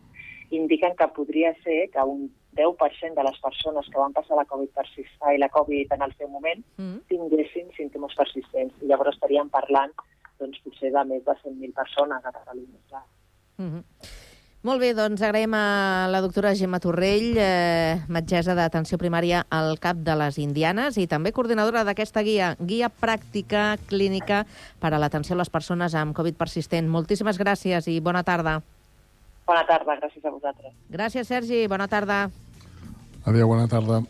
[0.51, 2.29] indiquen que podria ser que un
[2.59, 6.15] 10% de les persones que van passar la Covid persistent i la Covid en el
[6.19, 7.05] seu moment mm.
[7.11, 8.75] tinguessin símptomes persistents.
[8.83, 9.95] I llavors estaríem parlant
[10.41, 13.05] doncs, potser de més de 100.000 persones a Catalunya.
[13.59, 13.85] Mm -hmm.
[14.61, 20.03] Molt bé, doncs agraïm a la doctora Gemma Torrell, eh, metgessa d'atenció primària al CAP
[20.05, 24.43] de les Indianes i també coordinadora d'aquesta guia, guia pràctica clínica
[24.79, 26.93] per a l'atenció a les persones amb Covid persistent.
[26.93, 28.61] Moltíssimes gràcies i bona tarda.
[29.49, 30.77] Bona tarda, gràcies a vosaltres.
[30.93, 31.67] Gràcies, Sergi.
[31.67, 32.27] Bona tarda.
[33.25, 34.05] Adéu, bona tarda.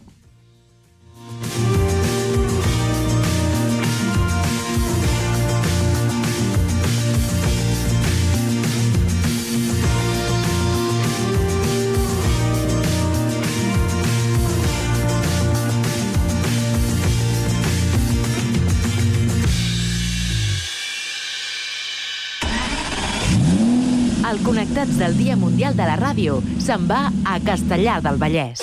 [24.31, 28.63] El Connectats del Dia Mundial de la Ràdio se'n va a Castellar del Vallès.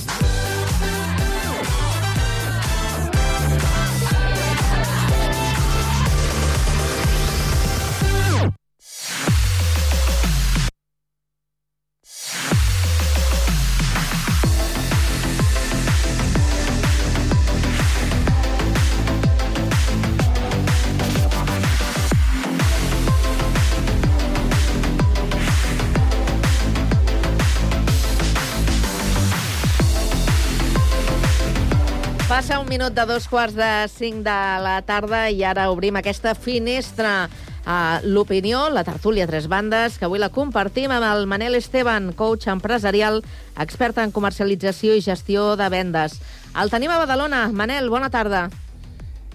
[32.71, 37.27] Minut de dos quarts de cinc de la tarda i ara obrim aquesta finestra
[37.67, 42.47] a l'opinió, la tertúlia Tres Bandes, que avui la compartim amb el Manel Esteban, coach
[42.47, 43.19] empresarial,
[43.59, 46.21] expert en comercialització i gestió de vendes.
[46.55, 47.49] El tenim a Badalona.
[47.51, 48.47] Manel, bona tarda.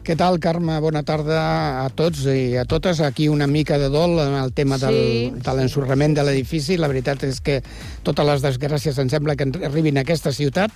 [0.06, 0.76] Què tal, Carme?
[0.78, 1.38] Bona tarda
[1.82, 3.00] a tots i a totes.
[3.02, 5.32] Aquí una mica de dol en el tema del, Sí.
[5.42, 6.76] de l'ensorrament de l'edifici.
[6.76, 7.56] La veritat és que
[8.04, 10.70] totes les desgràcies em sembla que arribin a aquesta ciutat,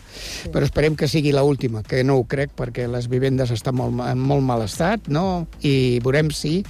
[0.51, 4.01] però esperem que sigui la última, que no ho crec, perquè les vivendes estan molt,
[4.03, 5.47] en molt mal estat, no?
[5.63, 6.65] i veurem si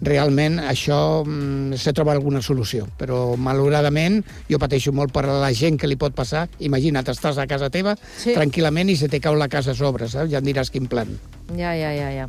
[0.00, 2.86] realment això mm, se troba alguna solució.
[2.96, 6.48] Però, malauradament, jo pateixo molt per la gent que li pot passar.
[6.60, 8.34] Imagina't, estàs a casa teva Sí.
[8.34, 10.30] tranquil·lament i se te cau la casa a sobre, saps?
[10.30, 11.18] Ja em diràs quin plan.
[11.52, 12.26] Ja, ja, ja, ja.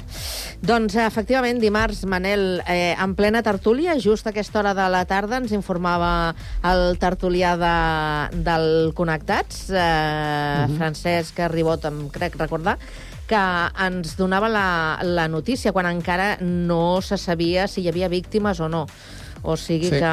[0.65, 5.37] Doncs, efectivament, dimarts, Manel, eh, en plena tertúlia, just a aquesta hora de la tarda,
[5.39, 6.35] ens informava
[6.67, 7.75] el tertulià de,
[8.43, 10.77] del Connectats, eh, Mhm.
[10.77, 12.77] Francesc Ribot, em crec recordar,
[13.25, 13.39] que
[13.87, 18.67] ens donava la, la notícia quan encara no se sabia si hi havia víctimes o
[18.69, 18.85] no.
[19.45, 19.99] O sigui Sí.
[20.01, 20.09] que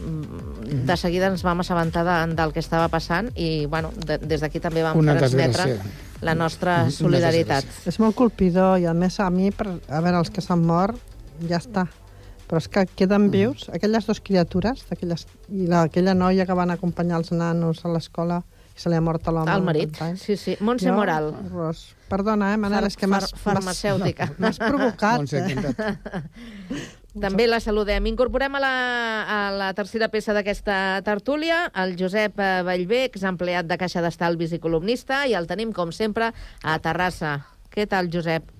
[0.00, 4.40] mm, de seguida ens vam assabentar de, del que estava passant i, bueno, de, des
[4.40, 5.78] d'aquí també vam Una transmetre
[6.24, 7.64] la nostra solidaritat.
[7.86, 10.96] És molt colpidor i a més a mi, per, a veure, els que s'han mort,
[11.48, 11.86] ja està.
[12.48, 12.94] Però és que Mm.
[12.96, 17.84] queden vius aquelles dues criatures d'aquelles i la, aquella noia que van acompanyar els nanos
[17.84, 18.44] a l'escola
[18.76, 19.50] i se li ha mort a l'home.
[19.52, 20.22] El marit, 30 anys.
[20.22, 20.56] sí, sí.
[20.60, 21.34] Montse Jo, Moral.
[21.34, 21.94] Horrors.
[22.08, 23.32] Perdona, eh, Manel, és que m'has...
[23.34, 24.30] far- farmacèutica.
[24.38, 25.16] M'has provocat.
[25.18, 26.86] Montse, eh?
[27.20, 28.10] També la saludem.
[28.10, 28.74] Incorporem a la,
[29.24, 34.60] a la tercera peça d'aquesta tertúlia el Josep eh, Vallvé, exempleat de Caixa d'Estalvis i
[34.60, 37.38] columnista, i el tenim, com sempre, a Terrassa.
[37.72, 38.56] Què tal, Josep?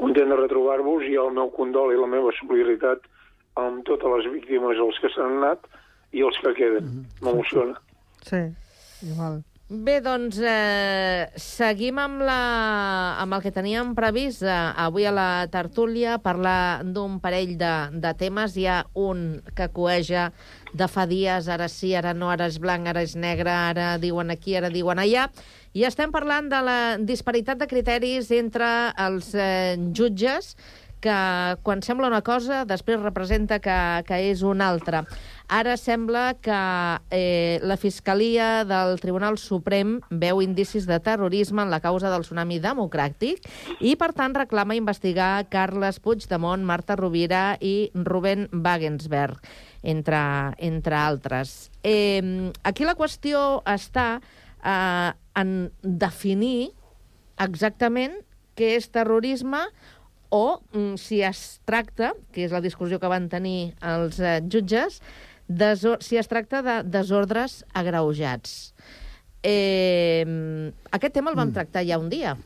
[0.00, 3.04] content de retrobar-vos i el meu condol i la meva solidaritat
[3.60, 5.66] amb totes les víctimes, els que s'han anat
[6.16, 7.04] i els que queden.
[7.20, 7.76] M'emociona.
[8.26, 8.42] Sí,
[9.06, 9.40] igual.
[9.70, 12.38] Bé, doncs eh, seguim amb, la,
[13.22, 17.70] amb el que teníem previst eh, avui a la tertúlia, parlar d'un parell de,
[18.02, 18.56] de temes.
[18.58, 20.32] Hi ha un que coeja
[20.74, 24.34] de fa dies, ara sí, ara no, ara és blanc, ara és negre, ara diuen
[24.34, 25.28] aquí, ara diuen allà.
[25.70, 28.66] I estem parlant de la disparitat de criteris entre
[29.06, 30.56] els eh, jutges
[31.00, 35.02] que quan sembla una cosa després representa que, que és una altra.
[35.50, 36.58] Ara sembla que
[37.10, 42.60] eh, la Fiscalia del Tribunal Suprem veu indicis de terrorisme en la causa del tsunami
[42.62, 43.48] democràtic
[43.80, 49.40] i, per tant, reclama investigar Carles Puigdemont, Marta Rovira i Ruben Wagensberg,
[49.82, 50.22] entre,
[50.58, 51.70] entre altres.
[51.82, 54.20] Eh, aquí la qüestió està
[54.62, 56.70] eh, en definir
[57.40, 58.20] exactament
[58.54, 59.64] què és terrorisme
[60.30, 65.00] o mm, si es tracta, que és la discussió que van tenir els eh, jutges,
[66.00, 68.72] si es tracta de desordres agreujats.
[69.42, 70.22] Eh,
[70.92, 71.56] aquest tema el vam mm.
[71.58, 72.36] tractar ja un dia.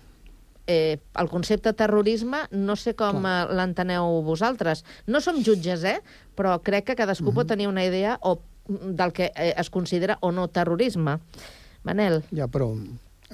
[0.66, 4.84] Eh, el concepte terrorisme no sé com eh, l'enteneu vosaltres.
[5.06, 6.00] No som jutges, eh?
[6.34, 7.34] però crec que cadascú mm -hmm.
[7.34, 11.18] pot tenir una idea o, del que eh, es considera o no terrorisme.
[11.82, 12.22] Manel.
[12.32, 12.72] Ja, però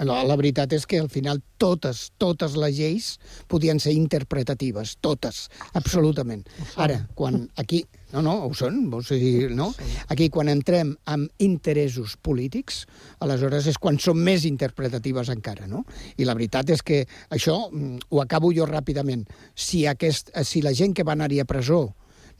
[0.06, 3.08] la, la veritat és que al final totes, totes les lleis
[3.50, 6.46] podien ser interpretatives, totes, absolutament.
[6.76, 7.84] Ara, quan aquí...
[8.10, 9.68] No, no, ho són, o sigui, no?
[10.10, 12.80] Aquí, quan entrem amb interessos polítics,
[13.22, 15.84] aleshores és quan són més interpretatives encara, no?
[16.18, 20.74] I la veritat és que això, mm, ho acabo jo ràpidament, si, aquest, si la
[20.74, 21.84] gent que va anar-hi a presó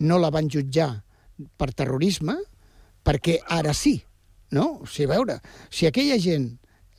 [0.02, 0.90] no la van jutjar
[1.56, 2.34] per terrorisme,
[3.06, 4.00] perquè ara sí,
[4.50, 4.80] no?
[4.82, 5.38] O sigui, a veure,
[5.70, 6.50] si aquella gent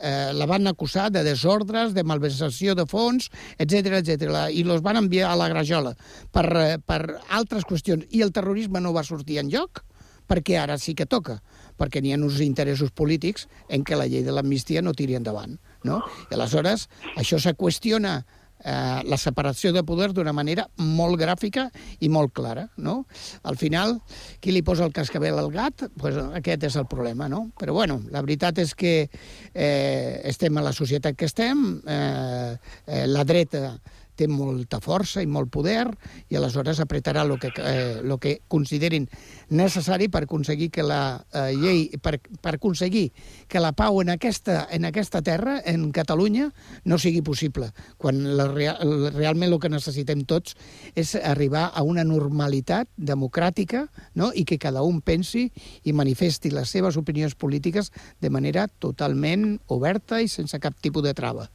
[0.02, 4.49] eh, la van acusar de desordres, de malversació de fons, etc etc.
[4.52, 5.95] i los van enviar a la Grajola
[6.32, 8.08] per, eh, per altres qüestions.
[8.12, 9.84] I el terrorisme no va sortir en lloc,
[10.32, 11.41] perquè ara sí que toca,
[11.78, 15.58] perquè n'hi ha uns interessos polítics en què la llei de l'amnistia no tiri endavant.
[15.84, 16.02] No?
[16.30, 16.88] I aleshores
[17.18, 18.22] això se qüestiona
[18.64, 21.68] eh, la separació de poder d'una manera molt gràfica
[21.99, 22.68] i molt clara.
[22.78, 23.05] No?
[23.43, 23.97] Al final,
[24.39, 25.88] qui li posa el cascabel al gat?
[25.99, 27.30] Pues aquest és el problema.
[27.32, 27.47] No?
[27.59, 32.55] Però bueno, la veritat és que eh, estem a la societat que estem, eh,
[32.88, 33.80] eh, la dreta
[34.22, 35.88] té molta força i molt poder
[36.30, 39.08] i aleshores apretarà el que, eh, lo que considerin
[39.50, 43.10] necessari per aconseguir que la eh, llei, per, per aconseguir
[43.50, 46.52] que la pau en aquesta, en aquesta terra, en Catalunya,
[46.86, 47.72] no sigui possible.
[47.98, 50.56] Quan la, realment el que necessitem tots
[50.96, 54.32] és arribar a una normalitat democràtica no?
[54.36, 55.48] i que cada un pensi
[55.84, 57.92] i manifesti les seves opinions polítiques
[58.22, 61.50] de manera totalment oberta i sense cap tipus de trava.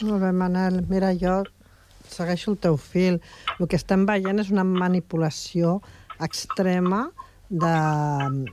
[0.00, 0.80] Molt bé, Manel.
[0.88, 1.42] Mira, jo
[2.12, 3.20] segueixo el teu fil.
[3.58, 5.78] El que estem veient és una manipulació
[6.20, 7.08] extrema
[7.50, 7.74] de,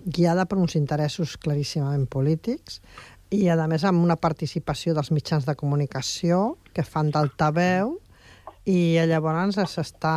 [0.05, 2.81] guiada per uns interessos claríssimament polítics
[3.29, 7.97] i, a més, amb una participació dels mitjans de comunicació que fan d'altaveu
[8.67, 10.15] i llavors s'està...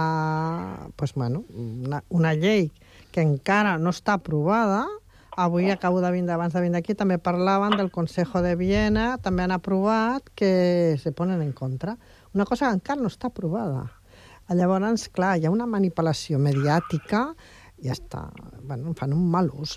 [0.96, 2.70] Pues, bueno, una, una llei
[3.10, 4.84] que encara no està aprovada,
[5.36, 9.44] avui acabo de vindre, abans de vindre aquí, també parlaven del Consejo de Viena, també
[9.44, 11.96] han aprovat que se ponen en contra.
[12.34, 13.86] Una cosa que encara no està aprovada.
[14.50, 17.28] Llavors, clar, hi ha una manipulació mediàtica
[17.80, 18.24] i ja està,
[18.66, 19.76] bueno, fan un mal ús.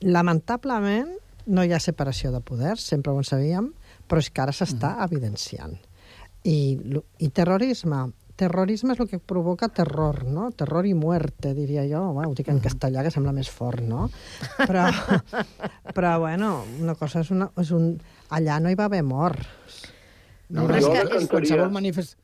[0.00, 1.12] Lamentablement,
[1.46, 3.70] no hi ha separació de poders, sempre ho en sabíem,
[4.08, 5.08] però és que ara s'està mm.
[5.08, 5.76] evidenciant.
[6.48, 6.56] I,
[7.20, 8.06] I terrorisme,
[8.40, 10.48] terrorisme és el que provoca terror, no?
[10.56, 12.06] Terror i muerte, diria jo.
[12.16, 14.08] Bueno, ho dic en castellà, que sembla més fort, no?
[14.62, 14.86] Però,
[15.96, 17.92] però bueno, una cosa és, una, és un...
[18.32, 19.59] Allà no hi va haver morts.
[20.50, 22.18] No, però és que és qualsevol manifest...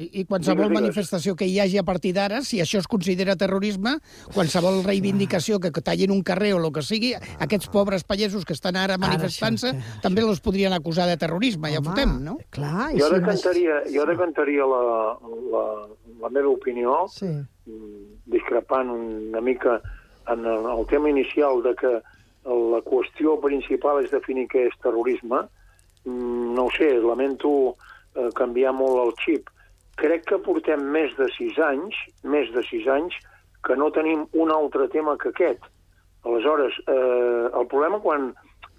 [0.00, 3.34] I, i qualsevol digues, manifestació que hi hagi a partir d'ara, si això es considera
[3.36, 3.96] terrorisme,
[4.32, 7.10] qualsevol reivindicació que, tallin un carrer o el que sigui,
[7.42, 9.98] aquests pobres pagesos que estan ara manifestant-se sí, sí.
[10.04, 12.38] també els podrien acusar de terrorisme, Home, ja fotem, no?
[12.54, 14.82] Clar, jo, si decantaria, jo decantaria la,
[15.56, 15.66] la,
[16.22, 17.34] la meva opinió, sí.
[18.30, 19.80] discrepant una mica
[20.30, 21.96] en el, el tema inicial de que
[22.46, 25.59] la qüestió principal és definir què és terrorisme, Mm,
[26.04, 27.76] no ho sé, lamento
[28.14, 29.50] eh, canviar molt el xip.
[30.00, 33.16] Crec que portem més de sis anys, més de sis anys,
[33.66, 35.66] que no tenim un altre tema que aquest.
[36.24, 38.30] Aleshores, eh, el problema quan,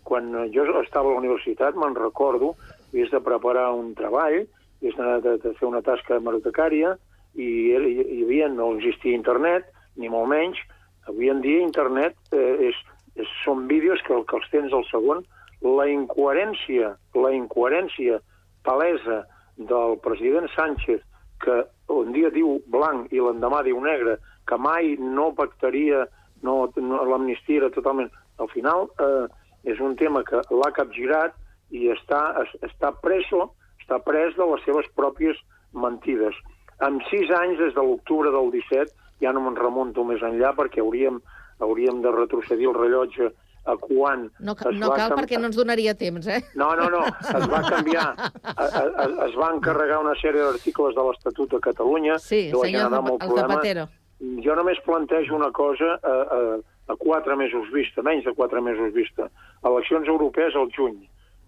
[0.03, 2.55] quan jo estava a la universitat, me'n recordo,
[2.89, 4.41] havies de preparar un treball,
[4.81, 6.95] havies de, de fer una tasca bibliotecària,
[7.37, 10.59] i hi havia, no existia internet, ni molt menys.
[11.07, 12.81] Avui en dia internet eh, és,
[13.15, 15.23] és, són vídeos que, que els tens al segon
[15.61, 18.19] la incoherència, la incoherència
[18.65, 19.21] palesa
[19.57, 21.01] del president Sánchez,
[21.41, 26.05] que un dia diu blanc i l'endemà diu negre, que mai no pactaria,
[26.41, 28.11] no, no l'amnistia totalment...
[28.41, 29.27] Al final eh,
[29.69, 31.35] és un tema que l'ha capgirat
[31.69, 32.21] i està,
[32.65, 33.51] està preso,
[33.83, 35.37] està pres de les seves pròpies
[35.77, 36.33] mentides.
[36.81, 38.89] Amb sis anys, des de l'octubre del 17,
[39.21, 41.19] ja no me'n remunto més enllà perquè hauríem,
[41.61, 43.29] hauríem de retrocedir el rellotge
[43.81, 44.25] quan...
[44.39, 46.41] No, no cal perquè no ens donaria temps, eh?
[46.57, 48.07] No, no, no, es va canviar,
[48.55, 48.75] es,
[49.27, 52.17] es va encarregar una sèrie d'articles de l'Estatut de Catalunya.
[52.19, 53.87] Sí, senyor el Zapatero.
[54.45, 56.41] Jo només plantejo una cosa a, a,
[56.93, 59.29] a quatre mesos vista, menys de quatre mesos vista.
[59.65, 60.99] Eleccions europees al juny.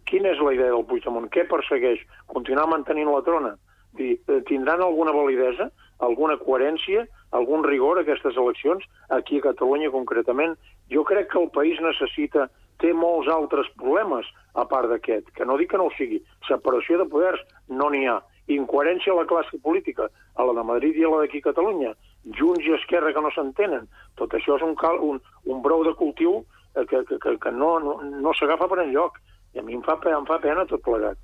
[0.10, 1.30] Quina és la idea del Puigdemont?
[1.34, 2.02] Què persegueix?
[2.30, 3.54] Continuar mantenint la trona?
[3.98, 4.18] Eh,
[4.50, 5.70] tindran alguna validesa,
[6.02, 7.06] alguna coherència,
[7.38, 10.58] algun rigor aquestes eleccions, aquí a Catalunya concretament?
[10.94, 12.50] Jo crec que el país necessita,
[12.82, 14.28] té molts altres problemes
[14.60, 16.22] a part d'aquest, que no dic que no ho sigui.
[16.48, 18.20] Separació de poders no n'hi ha.
[18.54, 21.94] Incoherència a la classe política, a la de Madrid i a la d'aquí a Catalunya.
[22.38, 23.88] Junts i Esquerra que no s'entenen.
[24.20, 26.42] Tot això és un, cal, un, un brou de cultiu
[26.76, 29.22] eh, que, que, que, que no, no, no s'agafa per enlloc.
[29.56, 31.20] I a mi em fa, em fa pena tot plegat.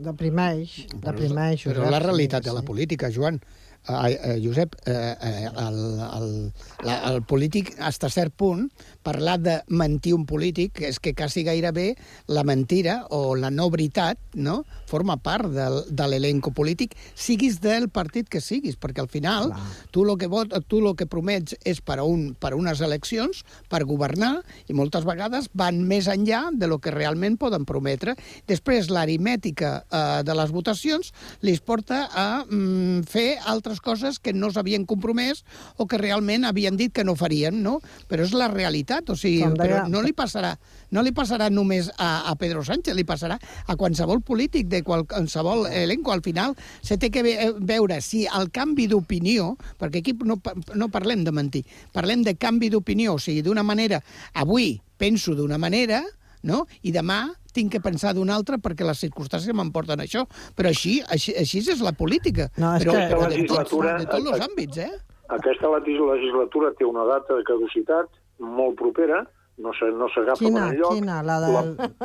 [0.00, 1.64] Deprimeix, deprimeix.
[1.64, 3.40] Però, però la realitat de la política, Joan,
[3.88, 6.52] eh, eh, Josep, eh, eh, el, el,
[6.84, 8.68] la, el polític, fins a cert punt,
[9.06, 11.94] parlar de mentir un polític és que quasi gairebé
[12.28, 17.88] la mentira o la no veritat no, forma part del, de l'elenco polític, siguis del
[17.94, 19.66] partit que siguis, perquè al final Clar.
[19.94, 22.82] tu el que vot, tu lo que promets és per a, un, per a unes
[22.84, 28.16] eleccions, per governar, i moltes vegades van més enllà de lo que realment poden prometre.
[28.50, 31.12] Després, l'aritmètica eh, de les votacions
[31.46, 35.44] li porta a mm, fer altres coses que no s'havien compromès
[35.76, 37.78] o que realment havien dit que no farien, no?
[38.10, 39.56] Però és la realitat, o sigui, deia...
[39.60, 40.56] però no li passarà
[40.90, 45.66] no li passarà només a, a Pedro Sánchez, li passarà a qualsevol polític de qualsevol
[45.66, 46.12] elenco.
[46.12, 47.24] Al final se té que
[47.58, 50.40] veure si el canvi d'opinió, perquè aquí no,
[50.74, 51.64] no parlem de mentir,
[51.94, 54.00] parlem de canvi d'opinió, o sigui, d'una manera,
[54.34, 56.02] avui penso d'una manera,
[56.42, 56.64] no?
[56.82, 60.26] i demà tinc que pensar d'una altra perquè les circumstàncies m'emporten això.
[60.56, 62.48] Però així, així, així és la política.
[62.60, 63.06] No, és però, que...
[63.10, 64.90] però de, tots, de tots els àmbits, eh?
[65.30, 68.10] Aquesta legislatura té una data de caducitat
[68.40, 69.22] molt propera,
[69.60, 70.96] no se, no s'agafa per enlloc.
[70.96, 71.20] Quina?
[71.26, 71.50] La de,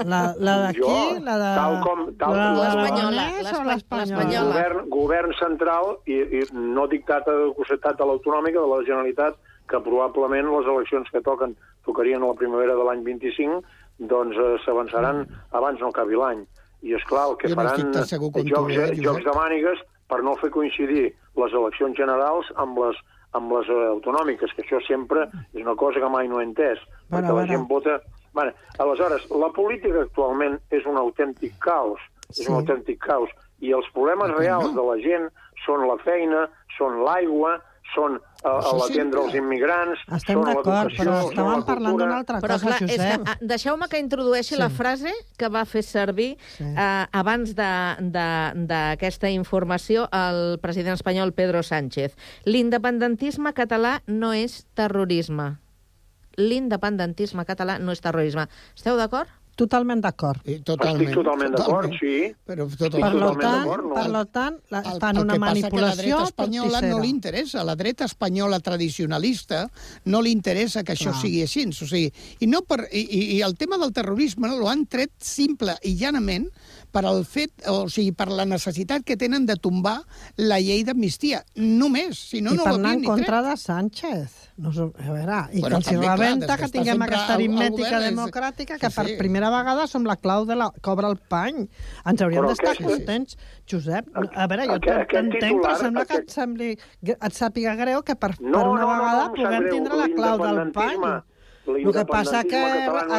[0.04, 0.92] la, la d'aquí?
[1.26, 1.50] La de...
[1.58, 2.04] Tal com...
[2.22, 3.26] Tal la, l'espanyola.
[3.72, 4.52] L'espanyola.
[4.52, 9.40] Govern, govern central i, i no dictat a costat de l'autonòmica de la Generalitat
[9.72, 11.56] que probablement les eleccions que toquen
[11.88, 13.64] tocarien a la primavera de l'any 25
[14.12, 15.42] doncs eh, s'avançaran mm.
[15.58, 16.46] abans no acabi l'any.
[16.86, 19.82] I és clar, el que jo faran jocs, tu, eh, jocs de mànigues
[20.12, 21.08] per no fer coincidir
[21.40, 23.00] les eleccions generals amb les
[23.34, 26.82] amb les uh, autonòmiques, que això sempre és una cosa que mai no he entès,
[27.10, 27.52] bueno, perquè la bueno.
[27.54, 28.00] gent vota...
[28.36, 28.52] Bueno,
[28.84, 32.44] aleshores, la política actualment és un autèntic caos, sí.
[32.44, 33.32] és un autèntic caos,
[33.64, 35.30] i els problemes reals de la gent
[35.64, 36.44] són la feina,
[36.76, 37.56] són l'aigua,
[37.94, 42.96] són l'atendre els immigrants, Estem d'acord, però estàvem parlant d'una altra però, cosa, clar, Josep.
[42.96, 44.60] És que, Deixeu-me que introdueixi sí.
[44.62, 46.68] la frase que va fer servir sí.
[46.68, 52.16] eh, abans d'aquesta informació el president espanyol Pedro Sánchez.
[52.46, 55.56] L'independentisme català no és terrorisme.
[56.38, 58.48] L'independentisme català no és terrorisme.
[58.76, 59.32] Esteu d'acord?
[59.56, 60.42] Totalment d'acord.
[60.68, 61.00] Totalment.
[61.00, 62.16] Estic totalment d'acord, sí.
[62.44, 63.06] Però totalment.
[63.06, 63.94] Per lo tant, no?
[63.96, 67.64] per lo tant la, el, fan una manipulació que la dreta espanyola no li interessa.
[67.64, 69.62] La dreta espanyola tradicionalista
[70.12, 71.22] no li interessa que això Clar.
[71.24, 71.64] sigui així.
[71.72, 73.06] O sigui, i, no per, i,
[73.38, 76.50] i el tema del terrorisme no, l'han tret simple i llanament
[76.96, 79.98] per al fet, o sigui, per la necessitat que tenen de tombar
[80.40, 81.42] la llei d'amnistia.
[81.60, 84.38] Només, si no, I no per anar en contra de Sánchez.
[84.64, 88.96] No, a veure, i bueno, que els rebenta que tinguem aquesta aritmètica democràtica que sí,
[88.96, 91.66] per primera vegada som la clau de la cobra el pany.
[92.08, 93.36] Ens hauríem d'estar contents.
[93.68, 96.72] Josep, a veure, jo t'entenc, però sembla que et, sembli,
[97.12, 100.00] et sàpiga greu que per, no, per una no, vegada no, no, puguem greu, tindre
[100.00, 101.08] la clau del pany.
[101.66, 102.62] El que passa que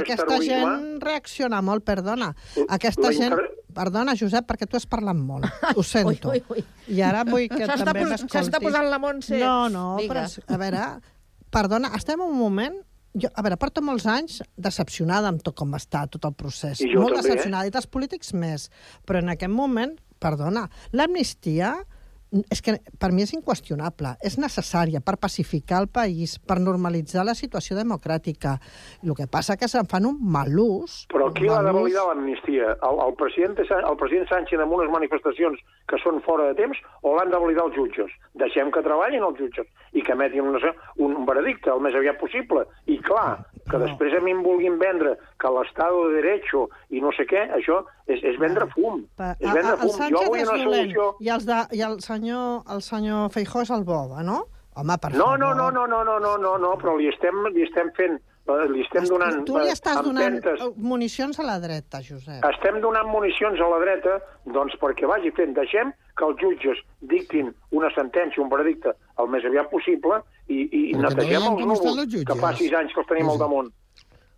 [0.01, 2.33] aquesta gent reacciona molt, perdona.
[2.79, 3.37] Aquesta gent...
[3.77, 5.47] Perdona, Josep, perquè tu has parlat molt.
[5.77, 6.33] Ho sento.
[6.33, 6.97] Ui, ui, ui.
[6.97, 8.49] I ara vull que també m'escoltis.
[8.49, 9.37] S'està posant la Montse.
[9.41, 10.25] No, no, Vinga.
[10.25, 10.85] però, a veure,
[11.53, 12.79] perdona, estem en un moment
[13.17, 16.83] jo, a veure, porto molts anys decepcionada amb tot com està tot el procés.
[16.85, 17.73] I jo Molt també, decepcionada, eh?
[17.73, 18.67] i els polítics més.
[19.09, 21.73] Però en aquest moment, perdona, l'amnistia
[22.51, 24.17] és que per mi és inqüestionable.
[24.25, 28.57] És necessària per pacificar el país, per normalitzar la situació democràtica.
[29.03, 31.07] El que passa que se'n fan un mal ús.
[31.13, 32.77] Però qui l'ha de validar l'amnistia?
[32.83, 35.59] El, el, president, el president Sánchez amb unes manifestacions
[35.89, 38.13] que són fora de temps o l'han de validar els jutges?
[38.35, 39.67] Deixem que treballin els jutges
[39.97, 40.61] i que emetin una,
[40.99, 42.67] un, un veredicte el més aviat possible.
[42.87, 47.11] I clar, que després a mi em vulguin vendre que l'Estado de Derecho i no
[47.17, 49.01] sé què, això és, és vendre fum.
[49.19, 49.89] Pa- És vendre fum.
[49.89, 51.07] Jo Sánchez vull una solució...
[51.25, 54.47] i, els de, i el, senyor, senyor, el senyor Feijó és el boba, no?
[54.77, 55.39] Home, per no, favor.
[55.39, 58.67] No, no, no, no, no, no, no, no, però li estem, li estem fent eh,
[58.71, 59.45] li estem Est donant...
[59.47, 60.59] Tu li eh, estàs empentes.
[60.59, 62.45] donant eh, municions a la dreta, Josep.
[62.51, 64.19] Estem donant municions a la dreta,
[64.53, 65.55] doncs perquè vagi fent.
[65.57, 70.83] Deixem que els jutges dictin una sentència, un veredicte, el més aviat possible i, i
[70.93, 73.73] però netegem no els núvols, que fa sis anys que els tenim al damunt.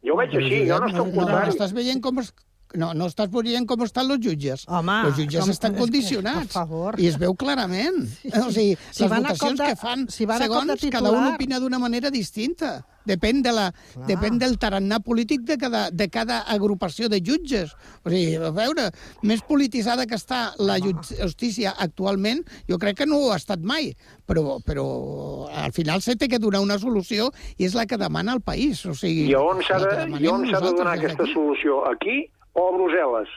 [0.07, 1.51] Jo ho veig així, jo no estic no, contrari.
[1.51, 2.30] No, estàs veient com, es,
[2.74, 4.66] no, no estàs veient com estan els jutges.
[4.68, 6.52] Home, els jutges com- estan és que, condicionats.
[6.52, 6.98] per favor.
[7.00, 8.02] I es veu clarament.
[8.44, 11.58] O sigui, Si les votacions de- que fan, si de segons, cada titular- un opina
[11.60, 12.84] d'una manera distinta.
[13.08, 13.72] Depèn, de la,
[14.06, 17.72] depèn del tarannà polític de cada, de cada agrupació de jutges.
[18.04, 18.90] O sigui, a veure,
[19.22, 23.96] més polititzada que està la justícia actualment, jo crec que no ho ha estat mai.
[24.26, 28.34] Però, però al final se té que donar una solució i és la que demana
[28.34, 28.84] el país.
[28.84, 31.32] O sigui, I on s'ha de, on s'ha de donar aquesta d'aquí.
[31.32, 31.88] solució?
[31.90, 33.30] Aquí o a Brussel·les?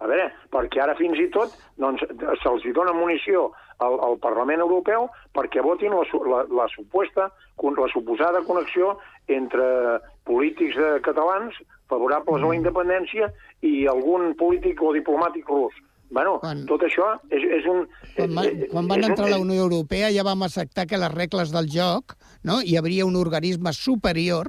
[0.00, 2.00] A veure, perquè ara fins i tot doncs,
[2.40, 3.50] se'ls dona munició
[3.84, 7.26] al, al Parlament Europeu perquè votin la, la, la suposta,
[7.60, 8.94] la suposada connexió
[9.28, 11.52] entre polítics eh, catalans
[11.90, 13.28] favorables a la independència
[13.66, 15.74] i algun polític o diplomàtic rus.
[16.10, 17.84] Bueno, Quan- tot això és, és un...
[18.16, 20.86] Quan, va, és- quan van és un- entrar a la Unió Europea ja vam acceptar
[20.90, 24.48] que les regles del joc no, hi hauria un organisme superior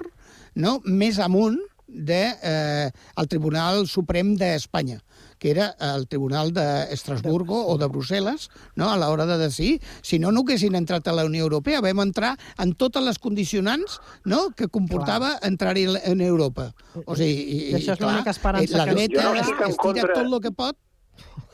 [0.55, 1.59] no, més amunt
[1.91, 5.01] de, eh, el Tribunal Suprem d'Espanya
[5.41, 8.43] que era el Tribunal d'Estrasburgo o de Brussel·les,
[8.77, 8.91] no?
[8.91, 9.79] a l'hora de decidir.
[10.05, 11.79] Si no, no haguessin entrat a la Unió Europea.
[11.81, 14.51] Vam entrar en totes les condicionants no?
[14.53, 16.67] que comportava entrar-hi en Europa.
[17.07, 20.13] O sigui, i, I això és l'única esperança la que- dreta Jo no estira contra.
[20.13, 20.77] tot el que pot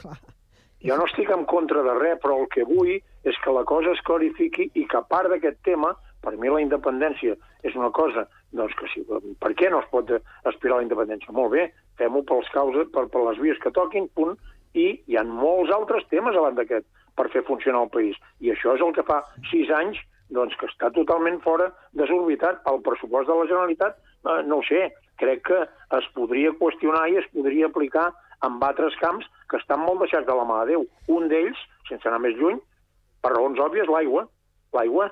[0.88, 2.92] Jo no estic en contra de res, però el que vull
[3.24, 5.96] és que la cosa es clarifiqui i que a part d'aquest tema,
[6.28, 9.06] per mi la independència és una cosa, doncs que sí,
[9.40, 10.12] per què no es pot
[10.50, 11.32] aspirar a la independència?
[11.32, 11.70] Molt bé,
[12.02, 14.36] fem-ho pels causes, per, per les vies que toquin, punt,
[14.76, 18.20] i hi ha molts altres temes abans d'aquest per fer funcionar el país.
[18.44, 19.22] I això és el que fa
[19.54, 20.04] sis anys
[20.36, 22.60] doncs, que està totalment fora desorbitat.
[22.68, 23.96] El pressupost de la Generalitat,
[24.28, 24.90] eh, no ho sé,
[25.22, 25.62] crec que
[25.98, 28.10] es podria qüestionar i es podria aplicar
[28.44, 30.84] en altres camps que estan molt deixats de la mà de Déu.
[31.16, 32.60] Un d'ells, sense anar més lluny,
[33.24, 34.28] per raons òbvies, l'aigua.
[34.76, 35.08] L'aigua.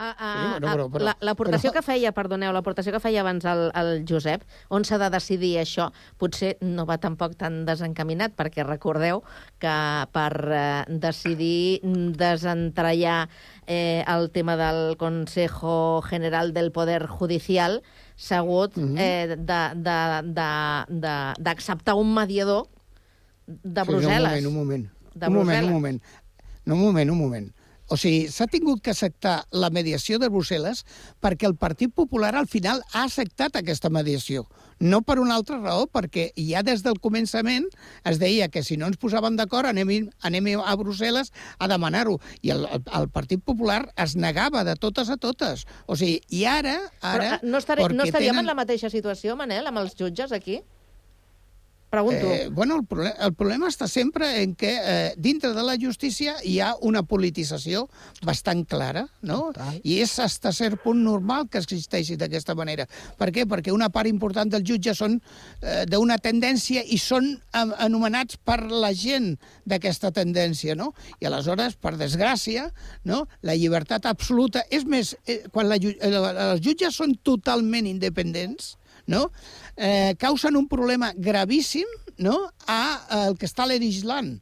[0.00, 3.20] Ah, ah, Sí, ah, però- però- la- L'aportació però- que feia, perdoneu, l'aportació que feia
[3.24, 8.36] abans el, el Josep, on s'ha de decidir això, potser no va tampoc tan desencaminat,
[8.38, 9.24] perquè recordeu
[9.58, 9.74] que
[10.14, 13.28] per eh, decidir desentrallar
[13.66, 17.82] eh, el tema del Consejo General del Poder Judicial
[18.16, 22.68] s'ha hagut eh, de- de- d'acceptar un mediador
[23.46, 24.46] de Sí, Brussel·les.
[24.46, 25.58] un moment, De un moment.
[25.58, 25.66] Brussel·les.
[25.66, 26.02] Un moment,
[26.66, 27.52] no, un moment, un moment.
[27.88, 30.84] O sigui, s'ha tingut que acceptar la mediació de Brussel·les
[31.24, 34.44] perquè el Partit Popular al final ha acceptat aquesta mediació.
[34.78, 37.64] No per una altra raó, perquè ja des del començament
[38.06, 42.18] es deia que si no ens posaven d'acord anem, anem a Brussel·les a demanar-ho.
[42.42, 45.64] I el, el, Partit Popular es negava de totes a totes.
[45.86, 46.76] O sigui, i ara...
[47.00, 49.96] ara Però, eh, no, estaré, no estaríem tenen- en la mateixa situació, Manel, amb els
[49.98, 50.60] jutges aquí?
[51.90, 52.26] Pregunto.
[52.32, 56.36] Eh, bueno, el, proble el problema està sempre en que eh, dintre de la justícia
[56.44, 57.86] hi ha una politització
[58.26, 59.48] bastant clara, no?
[59.82, 62.84] I és fins a cert punt normal que existeixi d'aquesta manera.
[63.18, 63.46] Per què?
[63.48, 68.60] Perquè una part important dels jutges són eh, d'una tendència i són eh, anomenats per
[68.68, 69.34] la gent
[69.64, 70.92] d'aquesta tendència, no?
[71.22, 72.68] I aleshores, per desgràcia,
[73.08, 73.24] no?
[73.42, 74.64] la llibertat absoluta...
[74.70, 76.12] És més, eh, quan la, eh,
[76.50, 78.76] els jutges són totalment independents,
[79.08, 79.28] no?
[79.78, 82.50] Eh, causen un problema gravíssim no?
[82.66, 82.82] a,
[83.22, 84.36] al que està legislant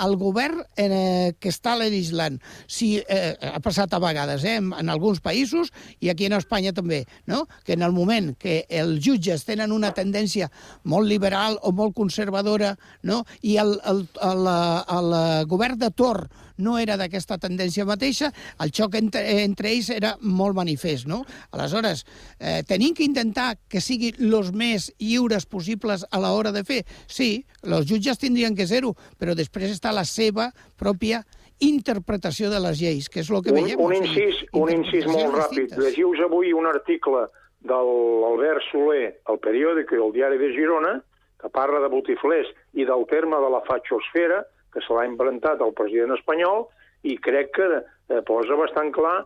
[0.00, 2.38] al govern eh, que està legislant.
[2.70, 6.72] Si, eh, ha passat a vegades eh, en, en alguns països i aquí en Espanya
[6.76, 7.44] també, no?
[7.66, 10.50] que en el moment que els jutges tenen una tendència
[10.84, 13.24] molt liberal o molt conservadora no?
[13.42, 16.28] i el, el, el, el, el govern de Tor
[16.60, 18.30] no era d'aquesta tendència mateixa,
[18.60, 21.08] el xoc entre, entre ells era molt manifest.
[21.10, 21.22] No?
[21.56, 22.04] Aleshores,
[22.38, 26.84] eh, tenim que intentar que siguin els més lliures possibles a l'hora de fer.
[27.06, 31.24] Sí, els jutges tindrien que ser-ho, però després està la seva pròpia
[31.60, 33.80] interpretació de les lleis, que és el que un, veiem.
[33.84, 35.76] un incís, un incís molt ràpid.
[35.76, 37.26] Llegius avui un article
[37.60, 40.94] de l'Albert Soler al periòdic i al diari de Girona
[41.40, 44.42] que parla de botiflers i del terme de la fatxosfera
[44.74, 46.66] que se l'ha inventat el president espanyol
[47.02, 49.20] i crec que eh, posa bastant clar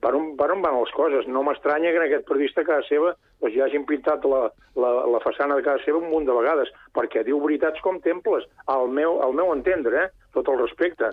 [0.00, 1.26] per on, per on van les coses.
[1.26, 4.48] No m'estranya que en aquest periodista a casa seva doncs, ja hagin pintat la,
[4.78, 8.46] la, la façana de casa seva un munt de vegades, perquè diu veritats com temples,
[8.66, 10.28] al meu, al meu entendre, eh?
[10.34, 11.12] tot el respecte.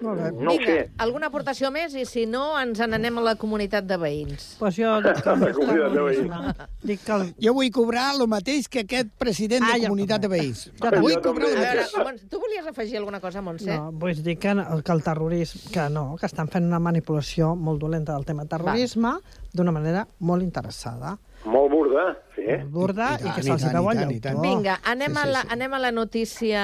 [0.00, 0.30] Molt bé.
[0.32, 0.90] No ho Vinga, sé.
[0.98, 1.94] alguna aportació més?
[1.96, 4.56] I si no, ens n'anem a la comunitat de veïns.
[4.60, 6.64] Pues jo dic que La comunitat de veïns.
[6.86, 7.24] Dic que el...
[7.42, 10.66] Jo vull cobrar el mateix que aquest president Ah, de jo comunitat de veïns.
[10.78, 11.00] també.
[11.02, 11.96] Vull Jo cobrar el mateix.
[11.98, 13.70] Mons- tu volies afegir alguna cosa, Montse?
[13.72, 17.80] No, vull dir que, que el terrorisme, que no, que estan fent una manipulació molt
[17.82, 19.16] dolenta del tema terrorisme
[19.52, 21.16] d'una manera molt interessada.
[21.46, 22.10] Molt burda,
[22.46, 24.40] Molt burda i, tant, que i se'ls i el i llautó.
[24.42, 25.48] Vinga, anem, Sí, a sí, la, sí.
[25.56, 26.60] anem a la notícia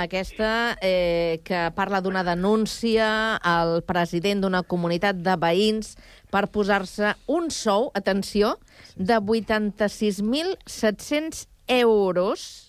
[0.00, 5.96] aquesta eh, que parla d'una denúncia al president d'una comunitat de veïns
[6.30, 8.58] per posar-se un sou, atenció,
[8.96, 12.60] de 86.700 euros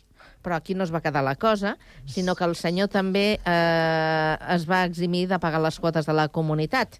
[0.45, 1.71] però aquí no es va quedar la cosa,
[2.05, 6.27] sinó que el senyor també eh, es va eximir de pagar les quotes de la
[6.29, 6.99] comunitat,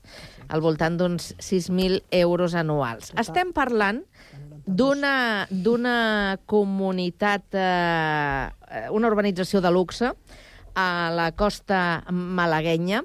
[0.50, 3.14] al voltant d'uns 6.000 euros anuals.
[3.22, 4.02] Estem parlant
[4.66, 10.12] d'una comunitat, eh, una urbanització de luxe
[10.76, 13.04] a la costa malaguenya.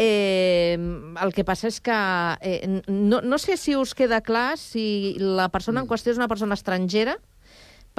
[0.00, 0.78] Eh,
[1.20, 1.96] el que passa és que
[2.40, 6.28] eh, no, no sé si us queda clar si la persona en qüestió és una
[6.30, 7.18] persona estrangera,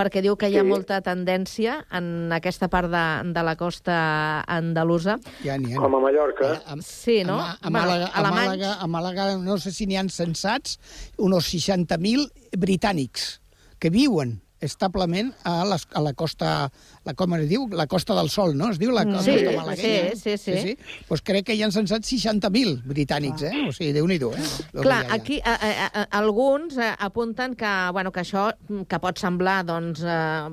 [0.02, 0.70] perquè diu que hi ha Sí.
[0.74, 5.20] molta tendència en aquesta part de, de la costa andalusa.
[5.45, 5.80] Ja n'hi ha.
[5.80, 6.52] Com a Mallorca.
[6.82, 7.38] Sí, no?
[7.39, 10.80] A, a, Màlaga, a, Màlaga, a Màlaga no sé si n'hi han censats
[11.22, 13.38] unos 60.000 britànics
[13.80, 16.70] que viuen establement a, les, a la costa,
[17.05, 17.68] la, com es diu?
[17.76, 18.70] La Costa del Sol, no?
[18.72, 19.14] Es diu la, Mm.
[19.18, 20.12] la Sí, costa malaguenya.
[20.16, 20.53] sí, sí, sí.
[20.53, 21.03] sí, sí.
[21.07, 23.66] Pues crec que hi han censat 60.000 britànics, eh?
[23.68, 24.45] O sigui, Déu-n'hi-do, eh?
[24.74, 28.51] Lo que Clar, ha aquí a, a, a, alguns eh, apunten que, bueno, que això
[28.88, 30.49] que pot semblar doncs, eh,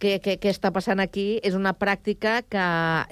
[0.00, 2.62] que, que, que està passant aquí és una pràctica que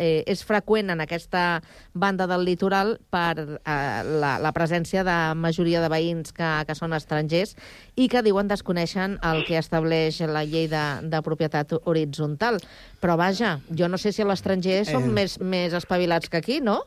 [0.00, 1.60] eh, és freqüent en aquesta
[1.94, 6.96] banda del litoral per eh, la, la presència de majoria de veïns que, que són
[6.96, 7.52] estrangers
[8.00, 12.58] i que diuen desconeixen el que estableix la llei de, de propietat horitzontal.
[12.98, 15.12] Però vaja, jo no sé si a l'estranger són Eh.
[15.20, 16.80] més, més espavilats que aquí, no?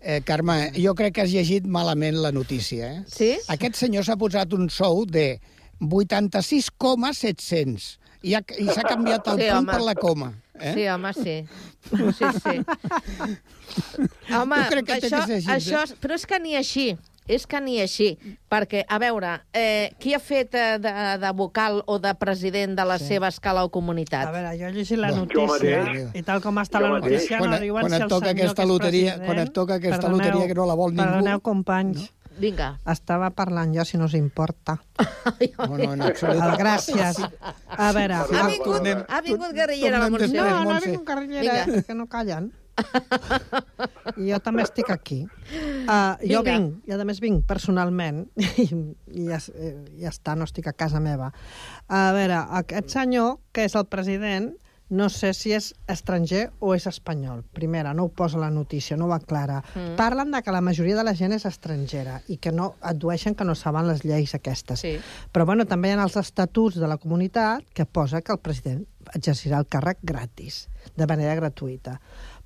[0.00, 3.02] Eh, Carme, jo crec que has llegit malament la notícia, eh?
[3.06, 3.30] Sí?
[3.52, 5.38] Aquest senyor s'ha posat un sou de
[5.80, 9.72] 86,700 i, ha, i s'ha canviat el Sí, punt home.
[9.72, 10.32] per la coma.
[10.60, 10.74] Eh?
[10.74, 11.36] Sí, home, sí.
[11.90, 12.56] Sí, sí.
[14.34, 15.96] Home, Jo crec que això, que ser així, això, eh?
[16.02, 16.88] però és que ni així,
[17.30, 18.10] és que ni així.
[18.50, 20.92] Perquè, a veure, eh, qui ha fet eh, de,
[21.22, 23.06] de vocal o de president de la sí.
[23.14, 24.26] seva escala o comunitat?
[24.28, 26.08] A veure, jo he llegit la Bueno, notícia mateix.
[26.18, 28.36] i tal com està Jo la notícia Quan- no diuen quan si el toca senyor
[28.50, 29.26] aquesta que és loteria- president...
[29.30, 31.06] quan et toca aquesta Perdoneu- loteria que no la vol ningú.
[31.08, 32.10] Perdoneu, companys.
[32.40, 32.70] Vinga.
[32.90, 34.78] Estava parlant jo, si no us importa.
[35.58, 36.56] No, no, en absolut.
[36.60, 37.20] Gràcies.
[37.70, 38.22] A veure...
[38.24, 40.40] Ha vingut, ha vingut guerrillera la tornem Montse.
[40.40, 41.78] No, no ha vingut guerrillera, Vinga.
[41.78, 42.50] eh, que no callen.
[44.16, 45.18] I jo també estic aquí.
[45.26, 46.54] Uh, jo Vinga.
[46.54, 48.22] vinc, i a més vinc personalment,
[48.64, 48.68] i,
[49.20, 51.30] i ja, eh, ja està, no estic a casa meva.
[51.88, 54.52] A veure, aquest senyor, que és el president,
[54.90, 57.44] no sé si és estranger o és espanyol.
[57.54, 59.60] Primera, no ho posa la notícia, no ho aclara.
[59.74, 59.94] Mm.
[59.96, 63.46] Parlen de que la majoria de la gent és estrangera i que no addueixen que
[63.46, 64.82] no saben les lleis aquestes.
[64.82, 64.96] Sí.
[65.32, 68.82] Però bueno, també hi ha els estatuts de la comunitat que posa que el president
[69.14, 70.66] exercirà el càrrec gratis,
[70.98, 72.00] de manera gratuïta.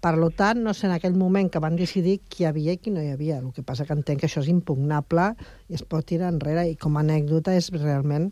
[0.04, 2.92] Per tant, no sé en aquell moment que van decidir qui hi havia i qui
[2.92, 3.38] no hi havia.
[3.40, 5.30] El que passa que entenc que això és impugnable
[5.72, 8.28] i es pot tirar enrere i com a anècdota és realment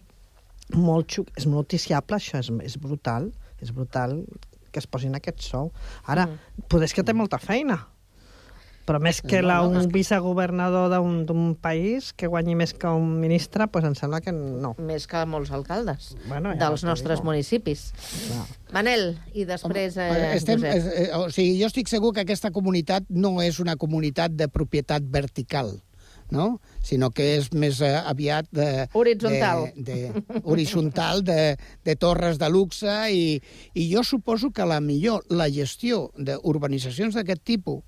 [0.76, 3.32] molt xuc, és noticiable, això és, és brutal,
[3.62, 4.20] és brutal
[4.72, 5.70] que es posin aquest sou.
[6.08, 6.68] Ara, mm.
[6.72, 7.78] poder és que té molta feina,
[8.86, 12.90] però més que No, la, no, un vicegovernador d'un d'un país que guanyi més que
[12.90, 14.74] un ministre, pues em sembla que no.
[14.82, 17.30] Més que molts alcaldes Bueno, ja dels nostres digo.
[17.30, 17.92] municipis.
[18.26, 18.46] Clar.
[18.74, 20.74] Manel, i després eh, Estem, Josep.
[20.74, 24.48] és, eh, o sigui, jo estic segur que aquesta comunitat no és una comunitat de
[24.50, 25.76] propietat vertical,
[26.32, 26.60] no?
[26.82, 28.88] sinó que és més eh, aviat de...
[28.98, 29.68] Horitzontal.
[29.76, 31.54] De, de, horitzontal, de,
[31.84, 33.38] de torres de luxe, i,
[33.76, 37.84] i jo suposo que la millor la gestió d'urbanitzacions d'aquest tipus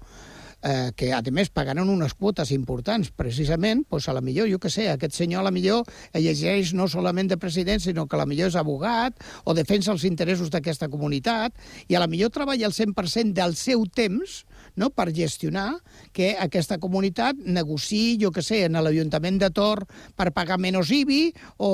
[0.64, 4.72] eh, que a més pagaran unes quotes importants precisament, doncs a la millor, jo que
[4.72, 5.84] sé, aquest senyor a la millor
[6.14, 10.06] llegeix no solament de president, sinó que a la millor és abogat o defensa els
[10.08, 11.54] interessos d'aquesta comunitat
[11.88, 14.42] i a la millor treballa el 100% del seu temps
[14.80, 15.78] no, per gestionar
[16.14, 19.84] que aquesta comunitat negoci, jo que sé, en l'Ajuntament de Tor
[20.16, 21.22] per pagar menys IBI
[21.58, 21.70] o,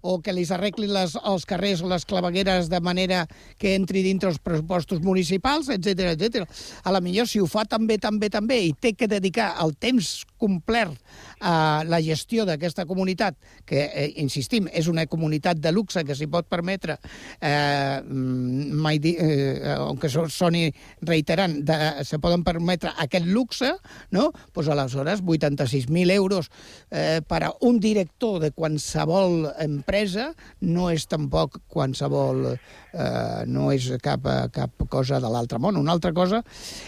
[0.00, 3.26] o que li arreglin les, els carrers o les clavegueres de manera
[3.60, 6.46] que entri dintre els pressupostos municipals, etc etc.
[6.84, 10.24] A la millor, si ho fa també, també, també, i té que dedicar el temps
[10.40, 10.96] complet
[11.44, 13.36] a la gestió d'aquesta comunitat,
[13.68, 16.96] que, eh, insistim, és una comunitat de luxe que s'hi pot permetre,
[17.40, 20.72] eh, mm, mai di, eh, aunque so- soni
[21.02, 23.74] reiterant, de, se poden permetre aquest luxe,
[24.10, 24.32] no?
[24.52, 26.50] pues aleshores 86.000 euros
[26.90, 29.89] eh, per a un director de qualsevol empresa
[30.60, 32.54] no és tampoc qualsevol...
[32.90, 34.24] Eh, no és cap,
[34.54, 35.78] cap cosa de l'altre món.
[35.78, 36.42] Una altra cosa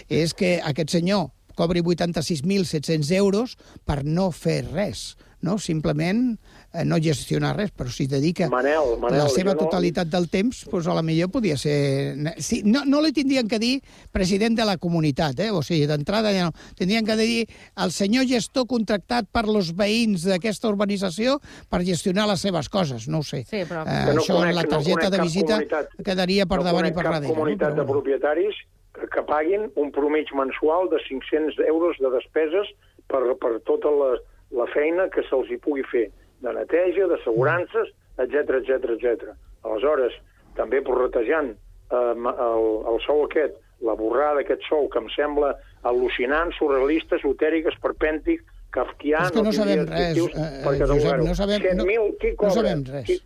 [0.09, 5.59] és que aquest senyor cobri 86.700 euros per no fer res, no?
[5.61, 6.33] simplement
[6.73, 10.27] eh, no gestionar res, però si dedica Manel, Manel, la seva jo no- totalitat del
[10.29, 12.15] temps, doncs a la millor podia ser...
[12.41, 13.75] Sí, no, no li tindrien que dir
[14.11, 15.51] president de la comunitat, eh?
[15.53, 16.53] o sigui, d'entrada ja no.
[16.79, 17.45] Tindrien que dir
[17.77, 23.21] el senyor gestor contractat per los veïns d'aquesta urbanització per gestionar les seves coses, no
[23.21, 23.43] ho sé.
[23.49, 23.85] Sí, però...
[23.85, 26.89] Eh, no això conec- la no targeta conec de visita comunitat- quedaria per no davant
[26.89, 27.33] i per darrere.
[27.33, 28.57] comunitat de propietaris
[28.93, 32.67] que, que paguin un promig mensual de 500 euros de despeses
[33.09, 34.11] per, per tota la,
[34.53, 36.07] la feina que se'ls hi pugui fer,
[36.43, 39.33] de neteja, d'assegurances, etc etc etc.
[39.63, 40.13] Aleshores,
[40.57, 45.53] també porretejant eh, el, el sou aquest, la borrada d'aquest sou, que em sembla
[45.87, 49.25] al·lucinant, surrealista, esotèric, esperpèntic, kafkià...
[49.27, 52.53] És que no sabem res, eh, eh, Josep, no sabem- no- 7.000, qui no cobra?
[52.59, 53.05] sabem res.
[53.09, 53.17] Qui,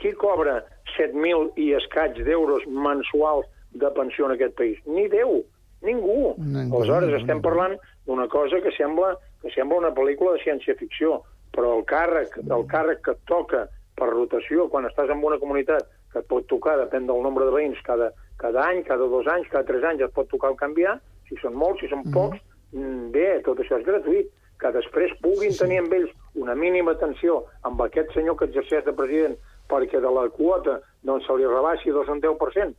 [0.00, 0.60] qui cobra
[0.96, 3.46] 7.000 i escaig d'euros mensuals
[3.76, 4.78] de pensió en aquest país?
[4.86, 5.42] Ni Déu,
[5.84, 6.34] ningú.
[6.38, 7.74] Ningú, Aleshores, ningú, estem parlant
[8.06, 11.18] d'una cosa que sembla, que sembla una pel·lícula de ciència-ficció,
[11.56, 13.64] però el càrrec, el càrrec que et toca
[13.96, 17.54] per rotació quan estàs en una comunitat que et pot tocar, depèn del nombre de
[17.54, 20.98] veïns, cada, cada any, cada dos anys, cada tres anys et pot tocar el canviar,
[21.28, 22.42] si són molts, si són pocs,
[22.72, 24.28] mm, bé, tot això és gratuït,
[24.60, 28.94] que després puguin tenir amb ells una mínima atenció amb aquest senyor que exerceix de
[28.96, 29.36] president
[29.68, 32.76] perquè de la quota doncs, se li rebaixi dos en 10%,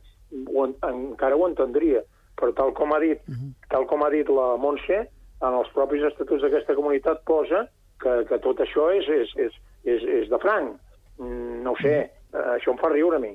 [0.54, 2.02] ho, en, encara ho entendria.
[2.38, 3.22] Però tal com ha dit,
[3.70, 5.00] tal com ha dit la Montse,
[5.38, 7.64] en els propis estatuts d'aquesta comunitat posa
[8.02, 10.76] que, que tot això és, és, és, és, és de franc.
[11.18, 13.34] Mm, no sé, eh, això em fa riure a mi.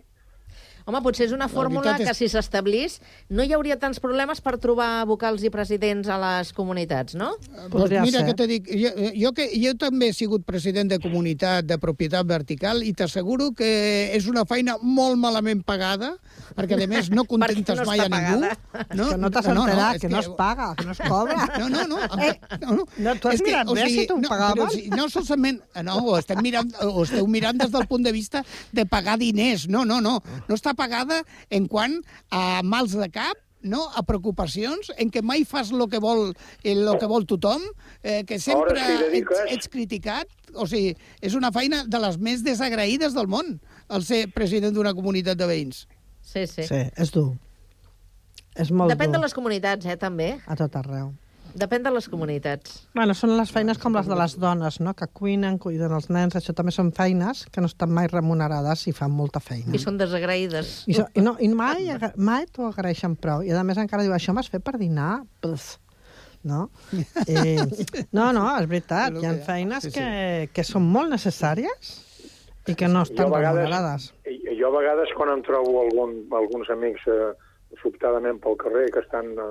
[0.85, 4.57] Home, potser és una fórmula és- que si s'establís no hi hauria tants problemes per
[4.59, 7.31] trobar vocals i presidents a les comunitats, no?
[7.71, 11.65] Pues mira que te dic, jo, jo, que, jo també he sigut president de comunitat
[11.65, 16.17] de propietat vertical i t'asseguro que és una feina molt malament pagada,
[16.55, 18.41] perquè a més no contentes no mai a ningú.
[18.41, 18.57] pagada.
[18.89, 21.47] Que no t'has enterat, que no es paga, que no es cobra.
[21.63, 21.97] No, no, no.
[22.21, 22.85] Eh, no, no.
[22.97, 24.57] no, tu has És mirat o bé si t'ho no, pagaven?
[24.65, 25.61] però si- No solament...
[25.83, 29.67] No, ho, estem mirant, ho esteu mirant des del punt de vista de pagar diners.
[29.69, 30.17] No, no, no.
[30.49, 31.99] No està pagada en quant
[32.31, 33.85] a mals de cap, no?
[33.95, 36.33] a preocupacions, en què mai fas el que vol,
[36.67, 37.61] el que vol tothom,
[38.03, 40.27] eh, que sempre si ets, dediques- ets criticat.
[40.53, 43.59] O sigui, és una feina de les més desagraïdes del món,
[43.89, 45.87] el ser president d'una comunitat de veïns.
[46.21, 46.63] Sí, sí.
[46.67, 47.33] Sí, és dur.
[48.55, 49.15] És molt Depèn dur.
[49.17, 50.39] de les comunitats, eh, també.
[50.45, 51.13] A tot arreu.
[51.53, 52.79] Depèn de les comunitats.
[52.97, 54.95] Bueno, són les feines com les de les dones, no?
[54.97, 58.93] que cuinen, cuiden els nens, això també són feines que no estan mai remunerades i
[58.97, 59.69] fan molta feina.
[59.75, 60.71] I són desagraïdes.
[60.89, 63.43] I, so, i, no, i mai, mai t'ho agraeixen prou.
[63.45, 65.19] I a més encara diu, això m'has fet per dinar?
[65.45, 65.77] Pff.
[66.43, 66.65] No?
[67.29, 67.53] I,
[68.17, 69.13] no, no, és veritat.
[69.21, 70.07] Hi ha feines que,
[70.51, 71.93] que són molt necessàries
[72.67, 74.09] i que no estan Jo vegades- remunerades.
[74.25, 77.31] I- Jo a vegades quan em trobo algun, alguns amics eh,
[77.81, 79.47] sobtadament pel carrer que estan eh,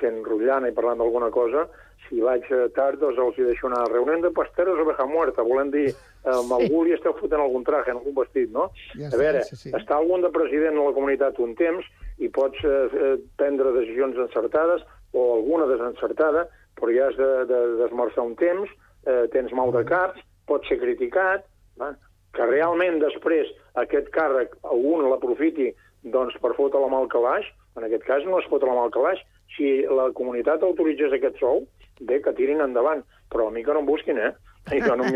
[0.00, 1.66] fent rotllana i parlant d'alguna cosa,
[2.08, 2.46] si vaig
[2.76, 3.84] tard, doncs els hi deixo anar.
[3.92, 7.92] Reunión de pasteros oveja muerta, volem dir, eh, amb algú li esteu fotent algun traje,
[7.92, 8.68] en algun vestit, no?
[8.94, 9.72] Ja a veure, sí, sí.
[9.76, 11.84] està algun de president de la comunitat un temps
[12.18, 16.46] i pots eh, eh, prendre decisions encertades o alguna desencertada,
[16.78, 18.72] però ja has de, de, d'esmerçar un temps,
[19.06, 21.46] eh, tens mal de caps, pots ser criticat,
[21.80, 21.94] va?
[22.36, 23.48] que realment després
[23.80, 25.72] aquest càrrec algun l'aprofiti
[26.12, 27.46] doncs, per fotre la mà al calaix,
[27.76, 29.22] en aquest cas no es fotre la mà al calaix,
[29.58, 31.66] si la comunitat autoritzés aquest sou,
[32.00, 34.32] bé, que tirin endavant, però a mi que no em busquin, eh?
[34.72, 35.08] I Jo no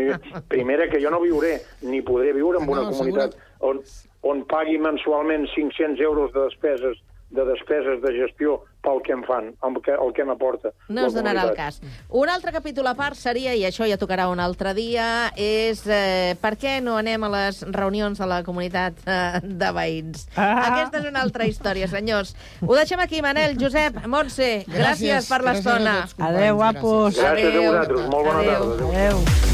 [0.49, 3.81] Primera, que jo no viuré, ni podré viure en una No, comunitat on,
[4.27, 7.01] on pagui mensualment 500 euros de despeses
[7.33, 10.73] de despeses de gestió pel que em fan, el que, el que m'aporta.
[10.91, 11.79] No es donarà el cas.
[12.09, 15.07] Un altre capítol a part seria, i això ja tocarà un altre dia,
[15.39, 20.27] és eh, per què no anem a les reunions de la comunitat eh, de veïns.
[20.35, 20.51] Ah.
[20.67, 22.35] Aquesta és una altra història, senyors.
[22.61, 25.97] Ho deixem aquí, Manel, Josep, Montse, gràcies, Gràcies, per l'estona.
[26.19, 27.17] Adéu, guapos.
[27.17, 28.69] Gràcies a vosaltres, molt bona Adéu.
[28.69, 28.91] tarda.
[28.91, 29.17] Adéu.
[29.23, 29.52] Adéu.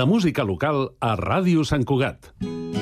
[0.00, 2.30] La música local a Ràdio Sant Cugat.
[2.40, 2.79] It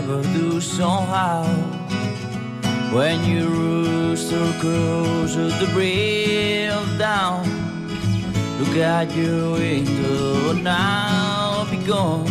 [0.00, 1.44] never do somehow
[2.90, 7.44] when your rooster crows at the break of dawn.
[8.58, 12.26] Look out your window now, be gone.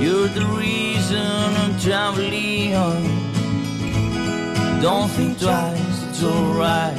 [0.00, 3.02] You're the reason I'm traveling on.
[4.80, 6.96] Don't think twice, it's alright.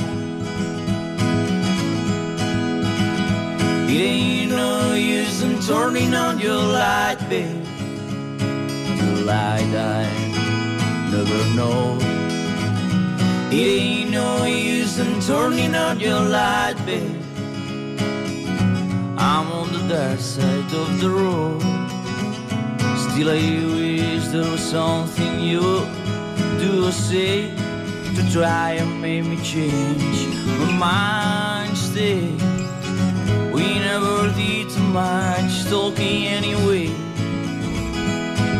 [3.90, 7.63] It ain't no use in turning on your light, babe.
[9.30, 9.60] I
[11.12, 11.98] never know.
[13.52, 17.22] It ain't no use in turning on your light, babe.
[19.18, 21.62] I'm on the dark side of the road.
[23.14, 23.44] Still I
[23.76, 25.86] wish there was something you
[26.58, 27.52] do or say
[28.16, 32.22] To try and make me change my mind stay
[33.54, 37.03] We never did too much talking anyway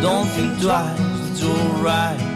[0.04, 1.00] Don't think twice,
[1.32, 2.33] it's alright.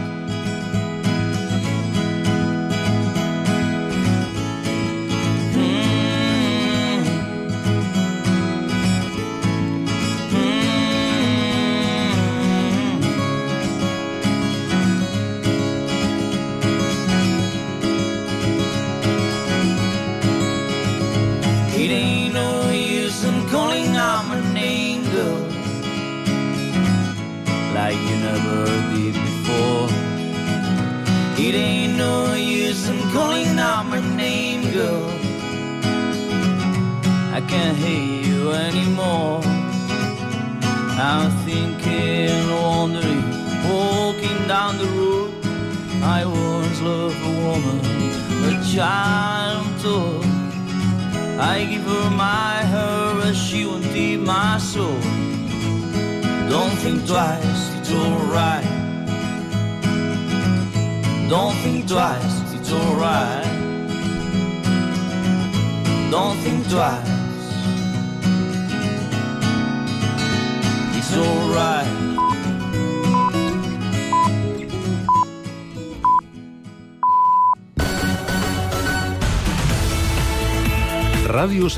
[37.38, 39.40] I can't hear you anymore.
[40.98, 43.22] I'm thinking, wondering,
[43.70, 45.32] walking down the road.
[46.02, 47.78] I once loved a woman,
[48.50, 50.18] a child too.
[51.38, 54.98] I give her my her as she wanted my soul.
[56.50, 58.66] Don't think twice, it's alright.
[61.30, 63.46] Don't think twice, it's alright.
[66.10, 67.07] Don't think twice.
[71.18, 71.86] Alright.
[81.34, 81.66] Ràdio